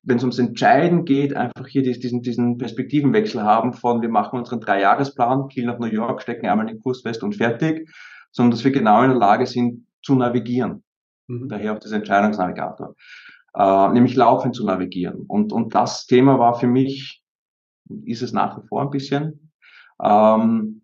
wenn 0.03 0.17
es 0.17 0.23
ums 0.23 0.39
Entscheiden 0.39 1.05
geht, 1.05 1.35
einfach 1.35 1.67
hier 1.67 1.83
diesen, 1.83 2.21
diesen 2.21 2.57
Perspektivenwechsel 2.57 3.43
haben 3.43 3.73
von 3.73 4.01
wir 4.01 4.09
machen 4.09 4.39
unseren 4.39 4.61
Dreijahresplan, 4.61 5.47
Kiel 5.49 5.65
nach 5.65 5.79
New 5.79 5.87
York, 5.87 6.21
stecken 6.21 6.47
einmal 6.47 6.67
den 6.67 6.79
Kurs 6.79 7.01
fest 7.01 7.23
und 7.23 7.35
fertig, 7.35 7.89
sondern 8.31 8.51
dass 8.51 8.63
wir 8.63 8.71
genau 8.71 9.03
in 9.03 9.09
der 9.09 9.19
Lage 9.19 9.45
sind 9.45 9.85
zu 10.01 10.15
navigieren. 10.15 10.83
Mhm. 11.27 11.49
Daher 11.49 11.73
auch 11.73 11.79
das 11.79 11.91
Entscheidungsnavigator. 11.91 12.95
Äh, 13.55 13.89
nämlich 13.89 14.15
laufend 14.15 14.55
zu 14.55 14.65
navigieren. 14.65 15.25
Und, 15.27 15.51
und 15.51 15.73
das 15.73 16.05
Thema 16.05 16.39
war 16.39 16.59
für 16.59 16.67
mich, 16.67 17.23
ist 18.05 18.21
es 18.21 18.31
nach 18.31 18.57
wie 18.57 18.67
vor 18.67 18.83
ein 18.83 18.91
bisschen, 18.91 19.51
ähm, 20.01 20.81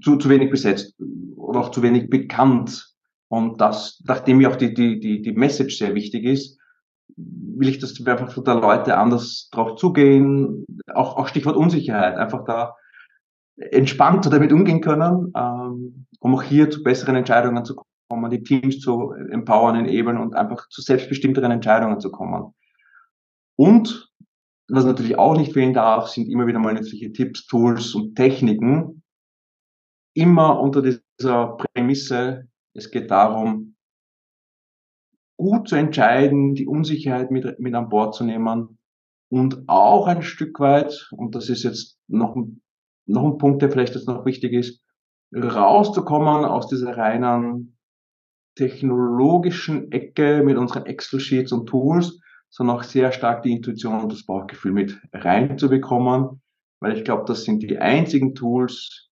zu, 0.00 0.16
zu 0.16 0.28
wenig 0.28 0.50
besetzt 0.50 0.94
oder 1.36 1.60
auch 1.60 1.70
zu 1.70 1.82
wenig 1.82 2.08
bekannt. 2.08 2.94
Und 3.28 3.60
das, 3.60 4.02
nachdem 4.06 4.38
mir 4.38 4.50
auch 4.50 4.56
die, 4.56 4.72
die, 4.72 5.00
die, 5.00 5.22
die 5.22 5.32
Message 5.32 5.76
sehr 5.76 5.94
wichtig 5.94 6.24
ist, 6.24 6.57
will 7.16 7.68
ich, 7.68 7.78
dass 7.78 8.04
einfach 8.06 8.42
da 8.42 8.54
Leute 8.54 8.96
anders 8.96 9.48
drauf 9.50 9.76
zugehen, 9.76 10.64
auch, 10.94 11.16
auch 11.16 11.28
Stichwort 11.28 11.56
Unsicherheit, 11.56 12.16
einfach 12.16 12.44
da 12.44 12.74
entspannter 13.56 14.30
damit 14.30 14.52
umgehen 14.52 14.80
können, 14.80 15.32
ähm, 15.36 16.06
um 16.20 16.34
auch 16.34 16.42
hier 16.42 16.70
zu 16.70 16.82
besseren 16.82 17.16
Entscheidungen 17.16 17.64
zu 17.64 17.76
kommen, 18.08 18.30
die 18.30 18.42
Teams 18.42 18.78
zu 18.78 19.12
empowern, 19.30 19.84
enablen 19.84 20.18
und 20.18 20.34
einfach 20.34 20.68
zu 20.68 20.80
selbstbestimmteren 20.80 21.50
Entscheidungen 21.50 22.00
zu 22.00 22.10
kommen. 22.10 22.54
Und 23.56 24.08
was 24.68 24.84
natürlich 24.84 25.18
auch 25.18 25.36
nicht 25.36 25.52
fehlen 25.52 25.74
darf, 25.74 26.08
sind 26.08 26.28
immer 26.28 26.46
wieder 26.46 26.58
mal 26.58 26.74
nützliche 26.74 27.12
Tipps, 27.12 27.46
Tools 27.46 27.94
und 27.94 28.14
Techniken. 28.14 29.02
Immer 30.14 30.60
unter 30.60 30.82
dieser 30.82 31.56
Prämisse, 31.56 32.48
es 32.74 32.90
geht 32.90 33.10
darum, 33.10 33.76
gut 35.38 35.68
zu 35.68 35.76
entscheiden, 35.76 36.54
die 36.54 36.66
Unsicherheit 36.66 37.30
mit, 37.30 37.58
mit 37.58 37.74
an 37.74 37.88
Bord 37.88 38.14
zu 38.14 38.24
nehmen 38.24 38.78
und 39.30 39.68
auch 39.68 40.06
ein 40.06 40.22
Stück 40.22 40.58
weit, 40.60 41.08
und 41.12 41.34
das 41.34 41.48
ist 41.48 41.62
jetzt 41.62 41.98
noch, 42.08 42.36
ein, 42.36 42.60
noch 43.06 43.24
ein 43.24 43.38
Punkt, 43.38 43.62
der 43.62 43.70
vielleicht 43.70 43.94
jetzt 43.94 44.08
noch 44.08 44.26
wichtig 44.26 44.52
ist, 44.52 44.82
rauszukommen 45.34 46.44
aus 46.44 46.68
dieser 46.68 46.96
reinen 46.96 47.78
technologischen 48.56 49.92
Ecke 49.92 50.42
mit 50.42 50.56
unseren 50.56 50.86
Excel-Sheets 50.86 51.52
und 51.52 51.66
Tools, 51.66 52.20
sondern 52.48 52.76
auch 52.76 52.82
sehr 52.82 53.12
stark 53.12 53.42
die 53.42 53.52
Intuition 53.52 54.02
und 54.02 54.12
das 54.12 54.26
Bauchgefühl 54.26 54.72
mit 54.72 55.00
reinzubekommen, 55.12 56.42
weil 56.80 56.96
ich 56.96 57.04
glaube, 57.04 57.24
das 57.26 57.44
sind 57.44 57.62
die 57.62 57.78
einzigen 57.78 58.34
Tools, 58.34 59.10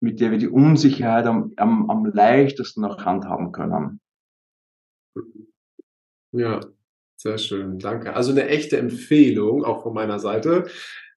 mit 0.00 0.20
der 0.20 0.30
wir 0.30 0.38
die 0.38 0.48
Unsicherheit 0.48 1.26
am, 1.26 1.52
am, 1.56 1.90
am 1.90 2.04
leichtesten 2.04 2.84
auch 2.84 3.04
handhaben 3.04 3.50
können. 3.50 4.00
Ja, 6.32 6.60
sehr 7.16 7.38
schön, 7.38 7.78
danke. 7.78 8.14
Also 8.14 8.30
eine 8.30 8.48
echte 8.48 8.76
Empfehlung, 8.76 9.64
auch 9.64 9.82
von 9.82 9.94
meiner 9.94 10.18
Seite, 10.18 10.66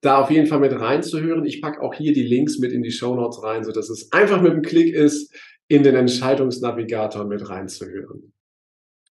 da 0.01 0.19
auf 0.19 0.31
jeden 0.31 0.47
Fall 0.47 0.59
mit 0.59 0.73
reinzuhören. 0.73 1.45
Ich 1.45 1.61
packe 1.61 1.81
auch 1.81 1.93
hier 1.93 2.13
die 2.13 2.23
Links 2.23 2.57
mit 2.57 2.71
in 2.71 2.81
die 2.81 2.91
Show 2.91 3.15
Notes 3.15 3.43
rein, 3.43 3.63
sodass 3.63 3.89
es 3.89 4.11
einfach 4.11 4.41
mit 4.41 4.53
dem 4.53 4.63
Klick 4.63 4.93
ist, 4.93 5.35
in 5.67 5.83
den 5.83 5.95
Entscheidungsnavigator 5.95 7.25
mit 7.25 7.47
reinzuhören. 7.47 8.33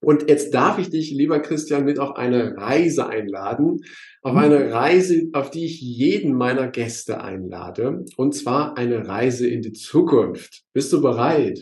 Und 0.03 0.29
jetzt 0.29 0.55
darf 0.55 0.79
ich 0.79 0.91
dich, 0.91 1.11
lieber 1.11 1.41
Christian, 1.41 1.85
mit 1.85 1.99
auf 1.99 2.17
eine 2.17 2.57
Reise 2.57 3.07
einladen. 3.07 3.83
Auf 4.23 4.35
eine 4.35 4.73
Reise, 4.73 5.29
auf 5.33 5.51
die 5.51 5.67
ich 5.67 5.81
jeden 5.81 6.35
meiner 6.35 6.69
Gäste 6.69 7.23
einlade. 7.23 8.05
Und 8.17 8.35
zwar 8.35 8.79
eine 8.79 9.07
Reise 9.07 9.47
in 9.47 9.61
die 9.61 9.75
Zukunft. 9.75 10.63
Bist 10.73 10.93
du 10.93 11.03
bereit? 11.03 11.61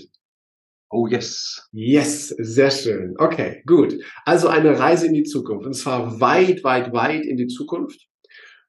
Oh 0.90 1.06
yes. 1.06 1.68
Yes, 1.72 2.28
sehr 2.28 2.70
schön. 2.70 3.14
Okay, 3.18 3.62
gut. 3.66 3.94
Also 4.24 4.48
eine 4.48 4.78
Reise 4.78 5.06
in 5.06 5.14
die 5.14 5.24
Zukunft. 5.24 5.66
Und 5.66 5.74
zwar 5.74 6.20
weit, 6.20 6.64
weit, 6.64 6.92
weit 6.92 7.26
in 7.26 7.36
die 7.36 7.46
Zukunft. 7.46 8.06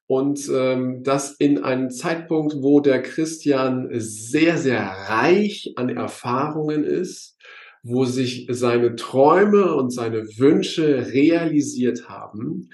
Und 0.07 0.49
ähm, 0.51 1.03
das 1.03 1.35
in 1.37 1.63
einem 1.63 1.91
Zeitpunkt, 1.91 2.55
wo 2.61 2.79
der 2.81 3.01
Christian 3.03 3.87
sehr, 3.91 4.57
sehr 4.57 4.81
reich 4.81 5.71
an 5.75 5.89
Erfahrungen 5.89 6.83
ist, 6.83 7.37
wo 7.83 8.05
sich 8.05 8.47
seine 8.49 8.95
Träume 8.95 9.75
und 9.75 9.91
seine 9.91 10.23
Wünsche 10.37 11.11
realisiert 11.13 12.09
haben 12.09 12.69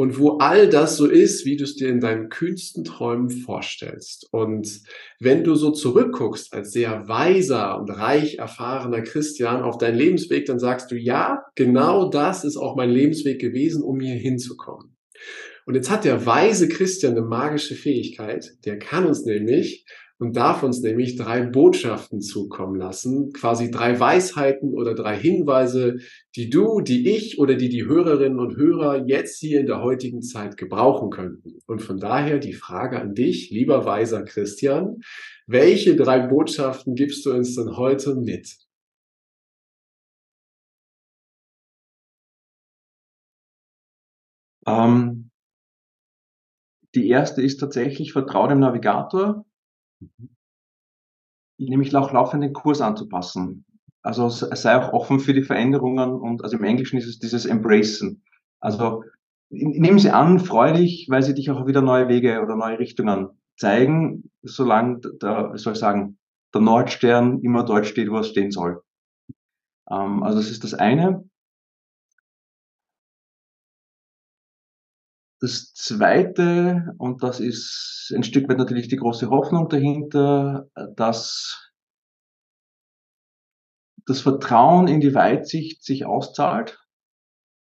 und 0.00 0.18
wo 0.18 0.38
all 0.38 0.70
das 0.70 0.96
so 0.96 1.06
ist, 1.06 1.44
wie 1.44 1.58
du 1.58 1.64
es 1.64 1.76
dir 1.76 1.90
in 1.90 2.00
deinen 2.00 2.30
kühnsten 2.30 2.84
Träumen 2.84 3.28
vorstellst. 3.28 4.26
Und 4.32 4.80
wenn 5.18 5.44
du 5.44 5.54
so 5.56 5.72
zurückguckst 5.72 6.54
als 6.54 6.72
sehr 6.72 7.06
weiser 7.06 7.78
und 7.78 7.90
reich 7.90 8.36
erfahrener 8.36 9.02
Christian 9.02 9.60
auf 9.60 9.76
deinen 9.76 9.98
Lebensweg, 9.98 10.46
dann 10.46 10.58
sagst 10.58 10.90
du, 10.90 10.96
ja, 10.96 11.42
genau 11.54 12.08
das 12.08 12.44
ist 12.44 12.56
auch 12.56 12.76
mein 12.76 12.88
Lebensweg 12.88 13.42
gewesen, 13.42 13.82
um 13.82 14.00
hier 14.00 14.14
hinzukommen. 14.14 14.96
Und 15.66 15.74
jetzt 15.74 15.90
hat 15.90 16.06
der 16.06 16.24
weise 16.24 16.70
Christian 16.70 17.12
eine 17.12 17.26
magische 17.26 17.74
Fähigkeit. 17.74 18.54
Der 18.64 18.78
kann 18.78 19.04
uns 19.04 19.26
nämlich 19.26 19.84
und 20.20 20.36
darf 20.36 20.62
uns 20.62 20.82
nämlich 20.82 21.16
drei 21.16 21.40
Botschaften 21.40 22.20
zukommen 22.20 22.78
lassen, 22.78 23.32
quasi 23.32 23.70
drei 23.70 23.98
Weisheiten 23.98 24.74
oder 24.74 24.94
drei 24.94 25.16
Hinweise, 25.16 25.96
die 26.36 26.50
du, 26.50 26.82
die 26.82 27.08
ich 27.08 27.38
oder 27.38 27.54
die 27.54 27.70
die 27.70 27.86
Hörerinnen 27.86 28.38
und 28.38 28.54
Hörer 28.54 29.06
jetzt 29.06 29.38
hier 29.38 29.60
in 29.60 29.66
der 29.66 29.82
heutigen 29.82 30.20
Zeit 30.20 30.58
gebrauchen 30.58 31.08
könnten. 31.08 31.58
Und 31.66 31.80
von 31.80 31.96
daher 31.96 32.38
die 32.38 32.52
Frage 32.52 33.00
an 33.00 33.14
dich, 33.14 33.50
lieber 33.50 33.86
weiser 33.86 34.22
Christian, 34.22 35.00
welche 35.46 35.96
drei 35.96 36.18
Botschaften 36.26 36.94
gibst 36.94 37.24
du 37.24 37.32
uns 37.32 37.56
denn 37.56 37.78
heute 37.78 38.14
mit? 38.14 38.58
Ähm, 44.66 45.30
die 46.94 47.08
erste 47.08 47.40
ist 47.40 47.56
tatsächlich, 47.56 48.12
vertraue 48.12 48.48
dem 48.48 48.60
Navigator 48.60 49.46
nämlich 51.58 51.94
auch 51.94 52.12
laufend 52.12 52.42
den 52.42 52.52
Kurs 52.52 52.80
anzupassen. 52.80 53.64
Also 54.02 54.28
sei 54.30 54.76
auch 54.76 54.92
offen 54.92 55.20
für 55.20 55.34
die 55.34 55.42
Veränderungen 55.42 56.12
und 56.12 56.42
also 56.42 56.56
im 56.56 56.64
Englischen 56.64 56.96
ist 56.96 57.06
es 57.06 57.18
dieses 57.18 57.44
Embracen. 57.44 58.24
Also 58.60 59.04
nimm 59.50 59.98
sie 59.98 60.10
an, 60.10 60.38
freu 60.38 60.72
dich, 60.72 61.06
weil 61.10 61.22
sie 61.22 61.34
dich 61.34 61.50
auch 61.50 61.66
wieder 61.66 61.82
neue 61.82 62.08
Wege 62.08 62.40
oder 62.40 62.56
neue 62.56 62.78
Richtungen 62.78 63.28
zeigen, 63.58 64.30
solange 64.42 65.00
der, 65.20 65.52
soll 65.56 65.74
ich 65.74 65.78
sagen, 65.78 66.18
der 66.54 66.62
Nordstern 66.62 67.40
immer 67.40 67.64
dort 67.64 67.86
steht, 67.86 68.10
wo 68.10 68.16
er 68.16 68.24
stehen 68.24 68.50
soll. 68.50 68.82
Ähm, 69.90 70.22
also 70.22 70.38
das 70.38 70.50
ist 70.50 70.64
das 70.64 70.74
eine. 70.74 71.28
Das 75.40 75.72
Zweite, 75.72 76.94
und 76.98 77.22
das 77.22 77.40
ist 77.40 78.12
ein 78.14 78.22
Stück 78.22 78.48
weit 78.48 78.58
natürlich 78.58 78.88
die 78.88 78.96
große 78.96 79.30
Hoffnung 79.30 79.70
dahinter, 79.70 80.68
dass 80.96 81.70
das 84.06 84.20
Vertrauen 84.20 84.86
in 84.86 85.00
die 85.00 85.14
Weitsicht 85.14 85.82
sich 85.82 86.04
auszahlt. 86.04 86.78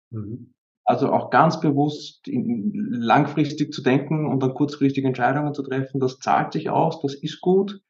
Mhm. 0.10 0.54
Also 0.84 1.12
auch 1.12 1.30
ganz 1.30 1.60
bewusst 1.62 2.22
langfristig 2.26 3.72
zu 3.72 3.84
denken 3.84 4.26
und 4.26 4.42
dann 4.42 4.56
kurzfristige 4.56 5.08
Entscheidungen 5.08 5.54
zu 5.54 5.62
treffen, 5.62 6.00
das 6.00 6.18
zahlt 6.18 6.54
sich 6.54 6.70
aus, 6.70 7.02
das 7.02 7.14
ist 7.14 7.42
gut. 7.42 7.82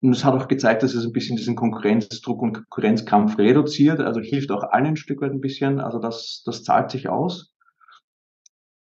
Und 0.00 0.12
es 0.12 0.24
hat 0.24 0.34
auch 0.34 0.46
gezeigt, 0.46 0.82
dass 0.82 0.94
es 0.94 1.04
ein 1.04 1.12
bisschen 1.12 1.36
diesen 1.36 1.56
Konkurrenzdruck 1.56 2.40
und 2.40 2.52
Konkurrenzkampf 2.54 3.36
reduziert, 3.38 4.00
also 4.00 4.20
hilft 4.20 4.50
auch 4.52 4.62
allen 4.62 4.86
ein 4.86 4.96
Stück 4.96 5.20
weit 5.20 5.32
ein 5.32 5.40
bisschen, 5.40 5.80
also 5.80 5.98
das, 5.98 6.42
das 6.44 6.62
zahlt 6.62 6.90
sich 6.90 7.08
aus. 7.08 7.52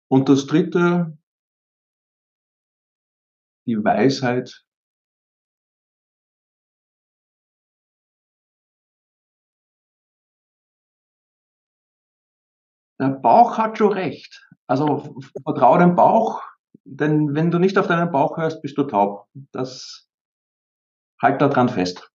Und 0.09 0.27
das 0.29 0.45
dritte, 0.45 1.17
die 3.65 3.83
Weisheit. 3.83 4.65
Der 12.99 13.09
Bauch 13.09 13.57
hat 13.57 13.77
schon 13.77 13.91
recht. 13.93 14.47
Also 14.67 15.15
vertraue 15.43 15.79
dem 15.79 15.95
Bauch, 15.95 16.41
denn 16.85 17.35
wenn 17.35 17.51
du 17.51 17.59
nicht 17.59 17.77
auf 17.77 17.87
deinen 17.87 18.11
Bauch 18.11 18.37
hörst, 18.37 18.61
bist 18.61 18.77
du 18.77 18.83
taub. 18.83 19.27
Das 19.51 20.04
halt 21.25 21.41
da 21.41 21.49
dran 21.49 21.69
fest. 21.69 22.09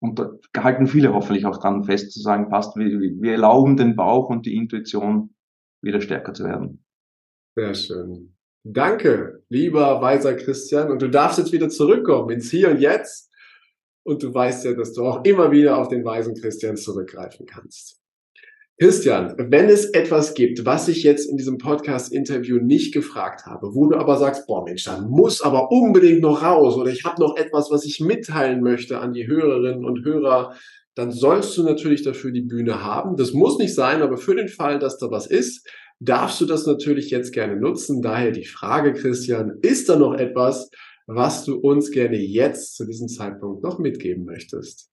Und 0.00 0.18
da 0.18 0.32
halten 0.58 0.88
viele 0.88 1.14
hoffentlich 1.14 1.46
auch 1.46 1.58
dran 1.58 1.84
fest, 1.84 2.12
zu 2.12 2.20
sagen, 2.20 2.48
passt, 2.48 2.76
wir, 2.76 2.86
wir 2.86 3.32
erlauben 3.32 3.76
den 3.76 3.94
Bauch 3.94 4.30
und 4.30 4.46
die 4.46 4.56
Intuition 4.56 5.34
wieder 5.80 6.00
stärker 6.00 6.34
zu 6.34 6.44
werden. 6.44 6.84
Sehr 7.56 7.74
schön. 7.74 8.36
Danke, 8.64 9.44
lieber 9.48 10.00
weiser 10.00 10.34
Christian. 10.34 10.90
Und 10.90 11.02
du 11.02 11.08
darfst 11.08 11.38
jetzt 11.38 11.52
wieder 11.52 11.68
zurückkommen 11.68 12.30
ins 12.30 12.50
Hier 12.50 12.70
und 12.70 12.80
Jetzt. 12.80 13.30
Und 14.04 14.22
du 14.24 14.34
weißt 14.34 14.64
ja, 14.64 14.72
dass 14.72 14.92
du 14.92 15.04
auch 15.04 15.24
immer 15.24 15.52
wieder 15.52 15.78
auf 15.78 15.88
den 15.88 16.04
weisen 16.04 16.34
Christian 16.34 16.76
zurückgreifen 16.76 17.46
kannst. 17.46 18.01
Christian, 18.78 19.34
wenn 19.38 19.68
es 19.68 19.84
etwas 19.90 20.34
gibt, 20.34 20.64
was 20.64 20.88
ich 20.88 21.02
jetzt 21.02 21.30
in 21.30 21.36
diesem 21.36 21.58
Podcast-Interview 21.58 22.56
nicht 22.56 22.92
gefragt 22.92 23.46
habe, 23.46 23.74
wo 23.74 23.86
du 23.86 23.96
aber 23.96 24.16
sagst, 24.16 24.46
boah 24.46 24.64
Mensch, 24.64 24.84
da 24.84 25.00
muss 25.00 25.40
aber 25.40 25.70
unbedingt 25.70 26.20
noch 26.20 26.42
raus 26.42 26.76
oder 26.76 26.90
ich 26.90 27.04
habe 27.04 27.20
noch 27.20 27.36
etwas, 27.36 27.70
was 27.70 27.84
ich 27.84 28.00
mitteilen 28.00 28.62
möchte 28.62 28.98
an 28.98 29.12
die 29.12 29.26
Hörerinnen 29.26 29.84
und 29.84 30.04
Hörer, 30.04 30.54
dann 30.94 31.12
sollst 31.12 31.56
du 31.56 31.62
natürlich 31.62 32.02
dafür 32.02 32.32
die 32.32 32.42
Bühne 32.42 32.82
haben. 32.82 33.16
Das 33.16 33.32
muss 33.32 33.58
nicht 33.58 33.74
sein, 33.74 34.02
aber 34.02 34.16
für 34.16 34.34
den 34.34 34.48
Fall, 34.48 34.78
dass 34.78 34.98
da 34.98 35.10
was 35.10 35.26
ist, 35.26 35.66
darfst 36.00 36.40
du 36.40 36.46
das 36.46 36.66
natürlich 36.66 37.10
jetzt 37.10 37.32
gerne 37.32 37.56
nutzen. 37.56 38.02
Daher 38.02 38.32
die 38.32 38.44
Frage, 38.44 38.92
Christian, 38.94 39.58
ist 39.62 39.88
da 39.88 39.96
noch 39.96 40.14
etwas, 40.14 40.70
was 41.06 41.44
du 41.44 41.56
uns 41.56 41.90
gerne 41.90 42.18
jetzt 42.18 42.76
zu 42.76 42.84
diesem 42.84 43.08
Zeitpunkt 43.08 43.62
noch 43.62 43.78
mitgeben 43.78 44.24
möchtest? 44.24 44.90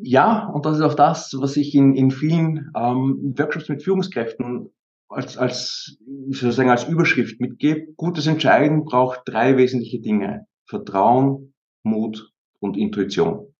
Ja, 0.00 0.46
und 0.48 0.64
das 0.64 0.76
ist 0.76 0.82
auch 0.82 0.94
das, 0.94 1.34
was 1.38 1.56
ich 1.56 1.74
in, 1.74 1.94
in 1.94 2.10
vielen 2.10 2.70
ähm, 2.76 3.34
Workshops 3.36 3.68
mit 3.68 3.82
Führungskräften 3.82 4.70
als, 5.08 5.36
als, 5.36 5.98
sozusagen 6.30 6.70
als 6.70 6.84
Überschrift 6.84 7.40
mitgebe. 7.40 7.92
Gutes 7.96 8.26
Entscheiden 8.26 8.84
braucht 8.84 9.22
drei 9.24 9.56
wesentliche 9.56 10.00
Dinge. 10.00 10.46
Vertrauen, 10.66 11.54
Mut 11.82 12.32
und 12.60 12.76
Intuition. 12.76 13.54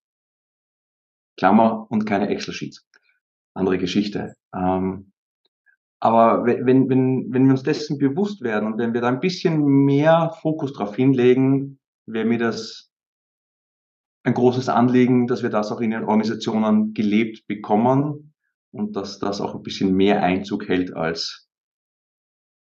Klammer 1.37 1.87
und 1.91 2.05
keine 2.05 2.29
Excel-Sheets. 2.29 2.87
Andere 3.55 3.79
Geschichte. 3.79 4.35
Ähm, 4.55 5.13
aber 6.01 6.45
wenn, 6.45 6.89
wenn, 6.89 7.33
wenn 7.33 7.45
wir 7.47 7.53
uns 7.53 7.63
dessen 7.65 7.99
bewusst 7.99 8.43
werden 8.43 8.73
und 8.73 8.79
wenn 8.79 8.95
wir 8.95 9.01
da 9.01 9.09
ein 9.09 9.21
bisschen 9.21 9.65
mehr 9.65 10.33
Fokus 10.41 10.73
drauf 10.73 10.95
hinlegen, 10.95 11.81
wäre 12.07 12.27
mir 12.27 12.39
das 12.39 12.88
ein 14.29 14.35
großes 14.35 14.69
Anliegen, 14.69 15.27
dass 15.27 15.43
wir 15.43 15.49
das 15.49 15.73
auch 15.73 15.81
in 15.81 15.91
den 15.91 16.05
Organisationen 16.05 16.93
gelebt 16.93 17.47
bekommen 17.47 18.35
und 18.71 18.95
dass 18.95 19.19
das 19.19 19.41
auch 19.41 19.55
ein 19.55 19.63
bisschen 19.63 19.95
mehr 19.95 20.23
Einzug 20.23 20.69
hält 20.69 20.95
als 20.95 21.49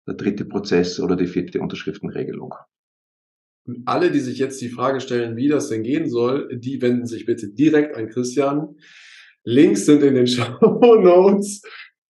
der 0.05 0.15
dritte 0.15 0.43
Prozess 0.43 0.99
oder 0.99 1.15
die 1.15 1.27
vierte 1.27 1.61
Unterschriftenregelung. 1.61 2.53
Alle, 3.85 4.11
die 4.11 4.19
sich 4.19 4.39
jetzt 4.39 4.59
die 4.59 4.67
Frage 4.67 4.99
stellen, 4.99 5.37
wie 5.37 5.47
das 5.47 5.69
denn 5.69 5.83
gehen 5.83 6.09
soll, 6.09 6.59
die 6.59 6.81
wenden 6.81 7.05
sich 7.05 7.25
bitte 7.25 7.47
direkt 7.47 7.95
an 7.95 8.09
Christian. 8.09 8.75
Links 9.45 9.85
sind 9.85 10.03
in 10.03 10.15
den 10.15 10.27
Show 10.27 10.57
Notes 10.59 11.61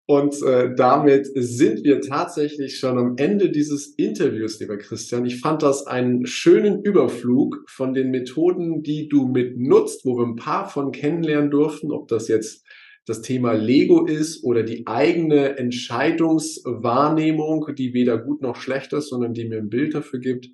und 0.05 0.41
äh, 0.41 0.75
damit 0.75 1.29
sind 1.33 1.85
wir 1.85 2.01
tatsächlich 2.01 2.77
schon 2.77 2.97
am 2.97 3.15
Ende 3.17 3.51
dieses 3.51 3.93
Interviews, 3.95 4.59
lieber 4.59 4.75
Christian. 4.77 5.25
Ich 5.25 5.39
fand 5.39 5.63
das 5.63 5.87
einen 5.87 6.25
schönen 6.25 6.83
Überflug 6.83 7.63
von 7.67 7.93
den 7.93 8.11
Methoden, 8.11 8.83
die 8.83 9.07
du 9.07 9.27
mit 9.27 9.57
nutzt, 9.57 10.03
wo 10.03 10.17
wir 10.17 10.25
ein 10.25 10.35
paar 10.35 10.69
von 10.69 10.91
kennenlernen 10.91 11.51
durften, 11.51 11.93
ob 11.93 12.09
das 12.09 12.27
jetzt 12.27 12.65
das 13.05 13.21
Thema 13.21 13.53
Lego 13.53 14.05
ist 14.05 14.43
oder 14.43 14.63
die 14.63 14.85
eigene 14.87 15.57
Entscheidungswahrnehmung, 15.57 17.67
die 17.77 17.93
weder 17.93 18.17
gut 18.17 18.41
noch 18.41 18.57
schlecht 18.57 18.91
ist, 18.93 19.07
sondern 19.09 19.33
die 19.33 19.47
mir 19.47 19.59
ein 19.59 19.69
Bild 19.69 19.93
dafür 19.93 20.19
gibt, 20.19 20.49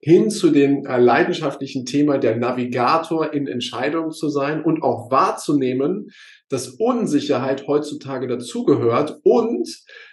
hin 0.00 0.30
zu 0.30 0.50
dem 0.50 0.84
äh, 0.84 0.98
leidenschaftlichen 0.98 1.84
Thema 1.84 2.18
der 2.18 2.36
Navigator 2.36 3.32
in 3.32 3.46
Entscheidungen 3.46 4.10
zu 4.10 4.28
sein 4.28 4.62
und 4.62 4.82
auch 4.82 5.10
wahrzunehmen, 5.10 6.08
dass 6.48 6.68
Unsicherheit 6.68 7.66
heutzutage 7.66 8.26
dazugehört 8.26 9.18
und 9.24 9.68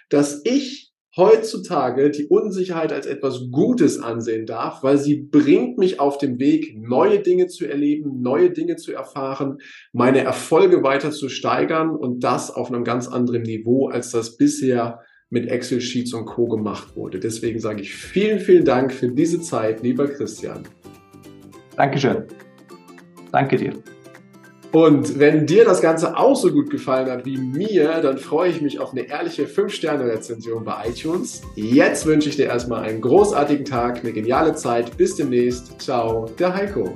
dass 0.08 0.40
ich 0.44 0.92
heutzutage 1.16 2.10
die 2.10 2.26
Unsicherheit 2.26 2.92
als 2.92 3.06
etwas 3.06 3.50
Gutes 3.50 4.00
ansehen 4.00 4.46
darf, 4.46 4.82
weil 4.82 4.98
sie 4.98 5.22
bringt 5.22 5.78
mich 5.78 6.00
auf 6.00 6.18
dem 6.18 6.40
Weg, 6.40 6.76
neue 6.76 7.20
Dinge 7.20 7.46
zu 7.46 7.66
erleben, 7.66 8.20
neue 8.20 8.50
Dinge 8.50 8.76
zu 8.76 8.92
erfahren, 8.92 9.58
meine 9.92 10.24
Erfolge 10.24 10.82
weiter 10.82 11.12
zu 11.12 11.28
steigern 11.28 11.90
und 11.90 12.24
das 12.24 12.50
auf 12.50 12.68
einem 12.72 12.82
ganz 12.82 13.06
anderen 13.06 13.42
Niveau, 13.42 13.88
als 13.88 14.10
das 14.10 14.36
bisher 14.36 15.03
mit 15.30 15.48
Excel-Sheets 15.48 16.14
und 16.14 16.26
Co. 16.26 16.46
gemacht 16.46 16.96
wurde. 16.96 17.18
Deswegen 17.18 17.58
sage 17.58 17.82
ich 17.82 17.94
vielen, 17.94 18.38
vielen 18.38 18.64
Dank 18.64 18.92
für 18.92 19.08
diese 19.08 19.40
Zeit, 19.40 19.82
lieber 19.82 20.06
Christian. 20.06 20.62
Dankeschön. 21.76 22.24
Danke 23.32 23.56
dir. 23.56 23.72
Und 24.74 25.20
wenn 25.20 25.46
dir 25.46 25.64
das 25.64 25.80
Ganze 25.80 26.16
auch 26.16 26.34
so 26.34 26.50
gut 26.50 26.68
gefallen 26.68 27.08
hat 27.08 27.24
wie 27.24 27.36
mir, 27.36 28.00
dann 28.00 28.18
freue 28.18 28.50
ich 28.50 28.60
mich 28.60 28.80
auf 28.80 28.90
eine 28.90 29.08
ehrliche 29.08 29.44
5-Sterne-Rezension 29.44 30.64
bei 30.64 30.88
iTunes. 30.88 31.42
Jetzt 31.54 32.06
wünsche 32.06 32.28
ich 32.28 32.34
dir 32.34 32.46
erstmal 32.46 32.82
einen 32.82 33.00
großartigen 33.00 33.64
Tag, 33.64 34.00
eine 34.00 34.12
geniale 34.12 34.54
Zeit. 34.54 34.96
Bis 34.96 35.14
demnächst. 35.14 35.80
Ciao, 35.80 36.28
der 36.40 36.54
Heiko. 36.54 36.92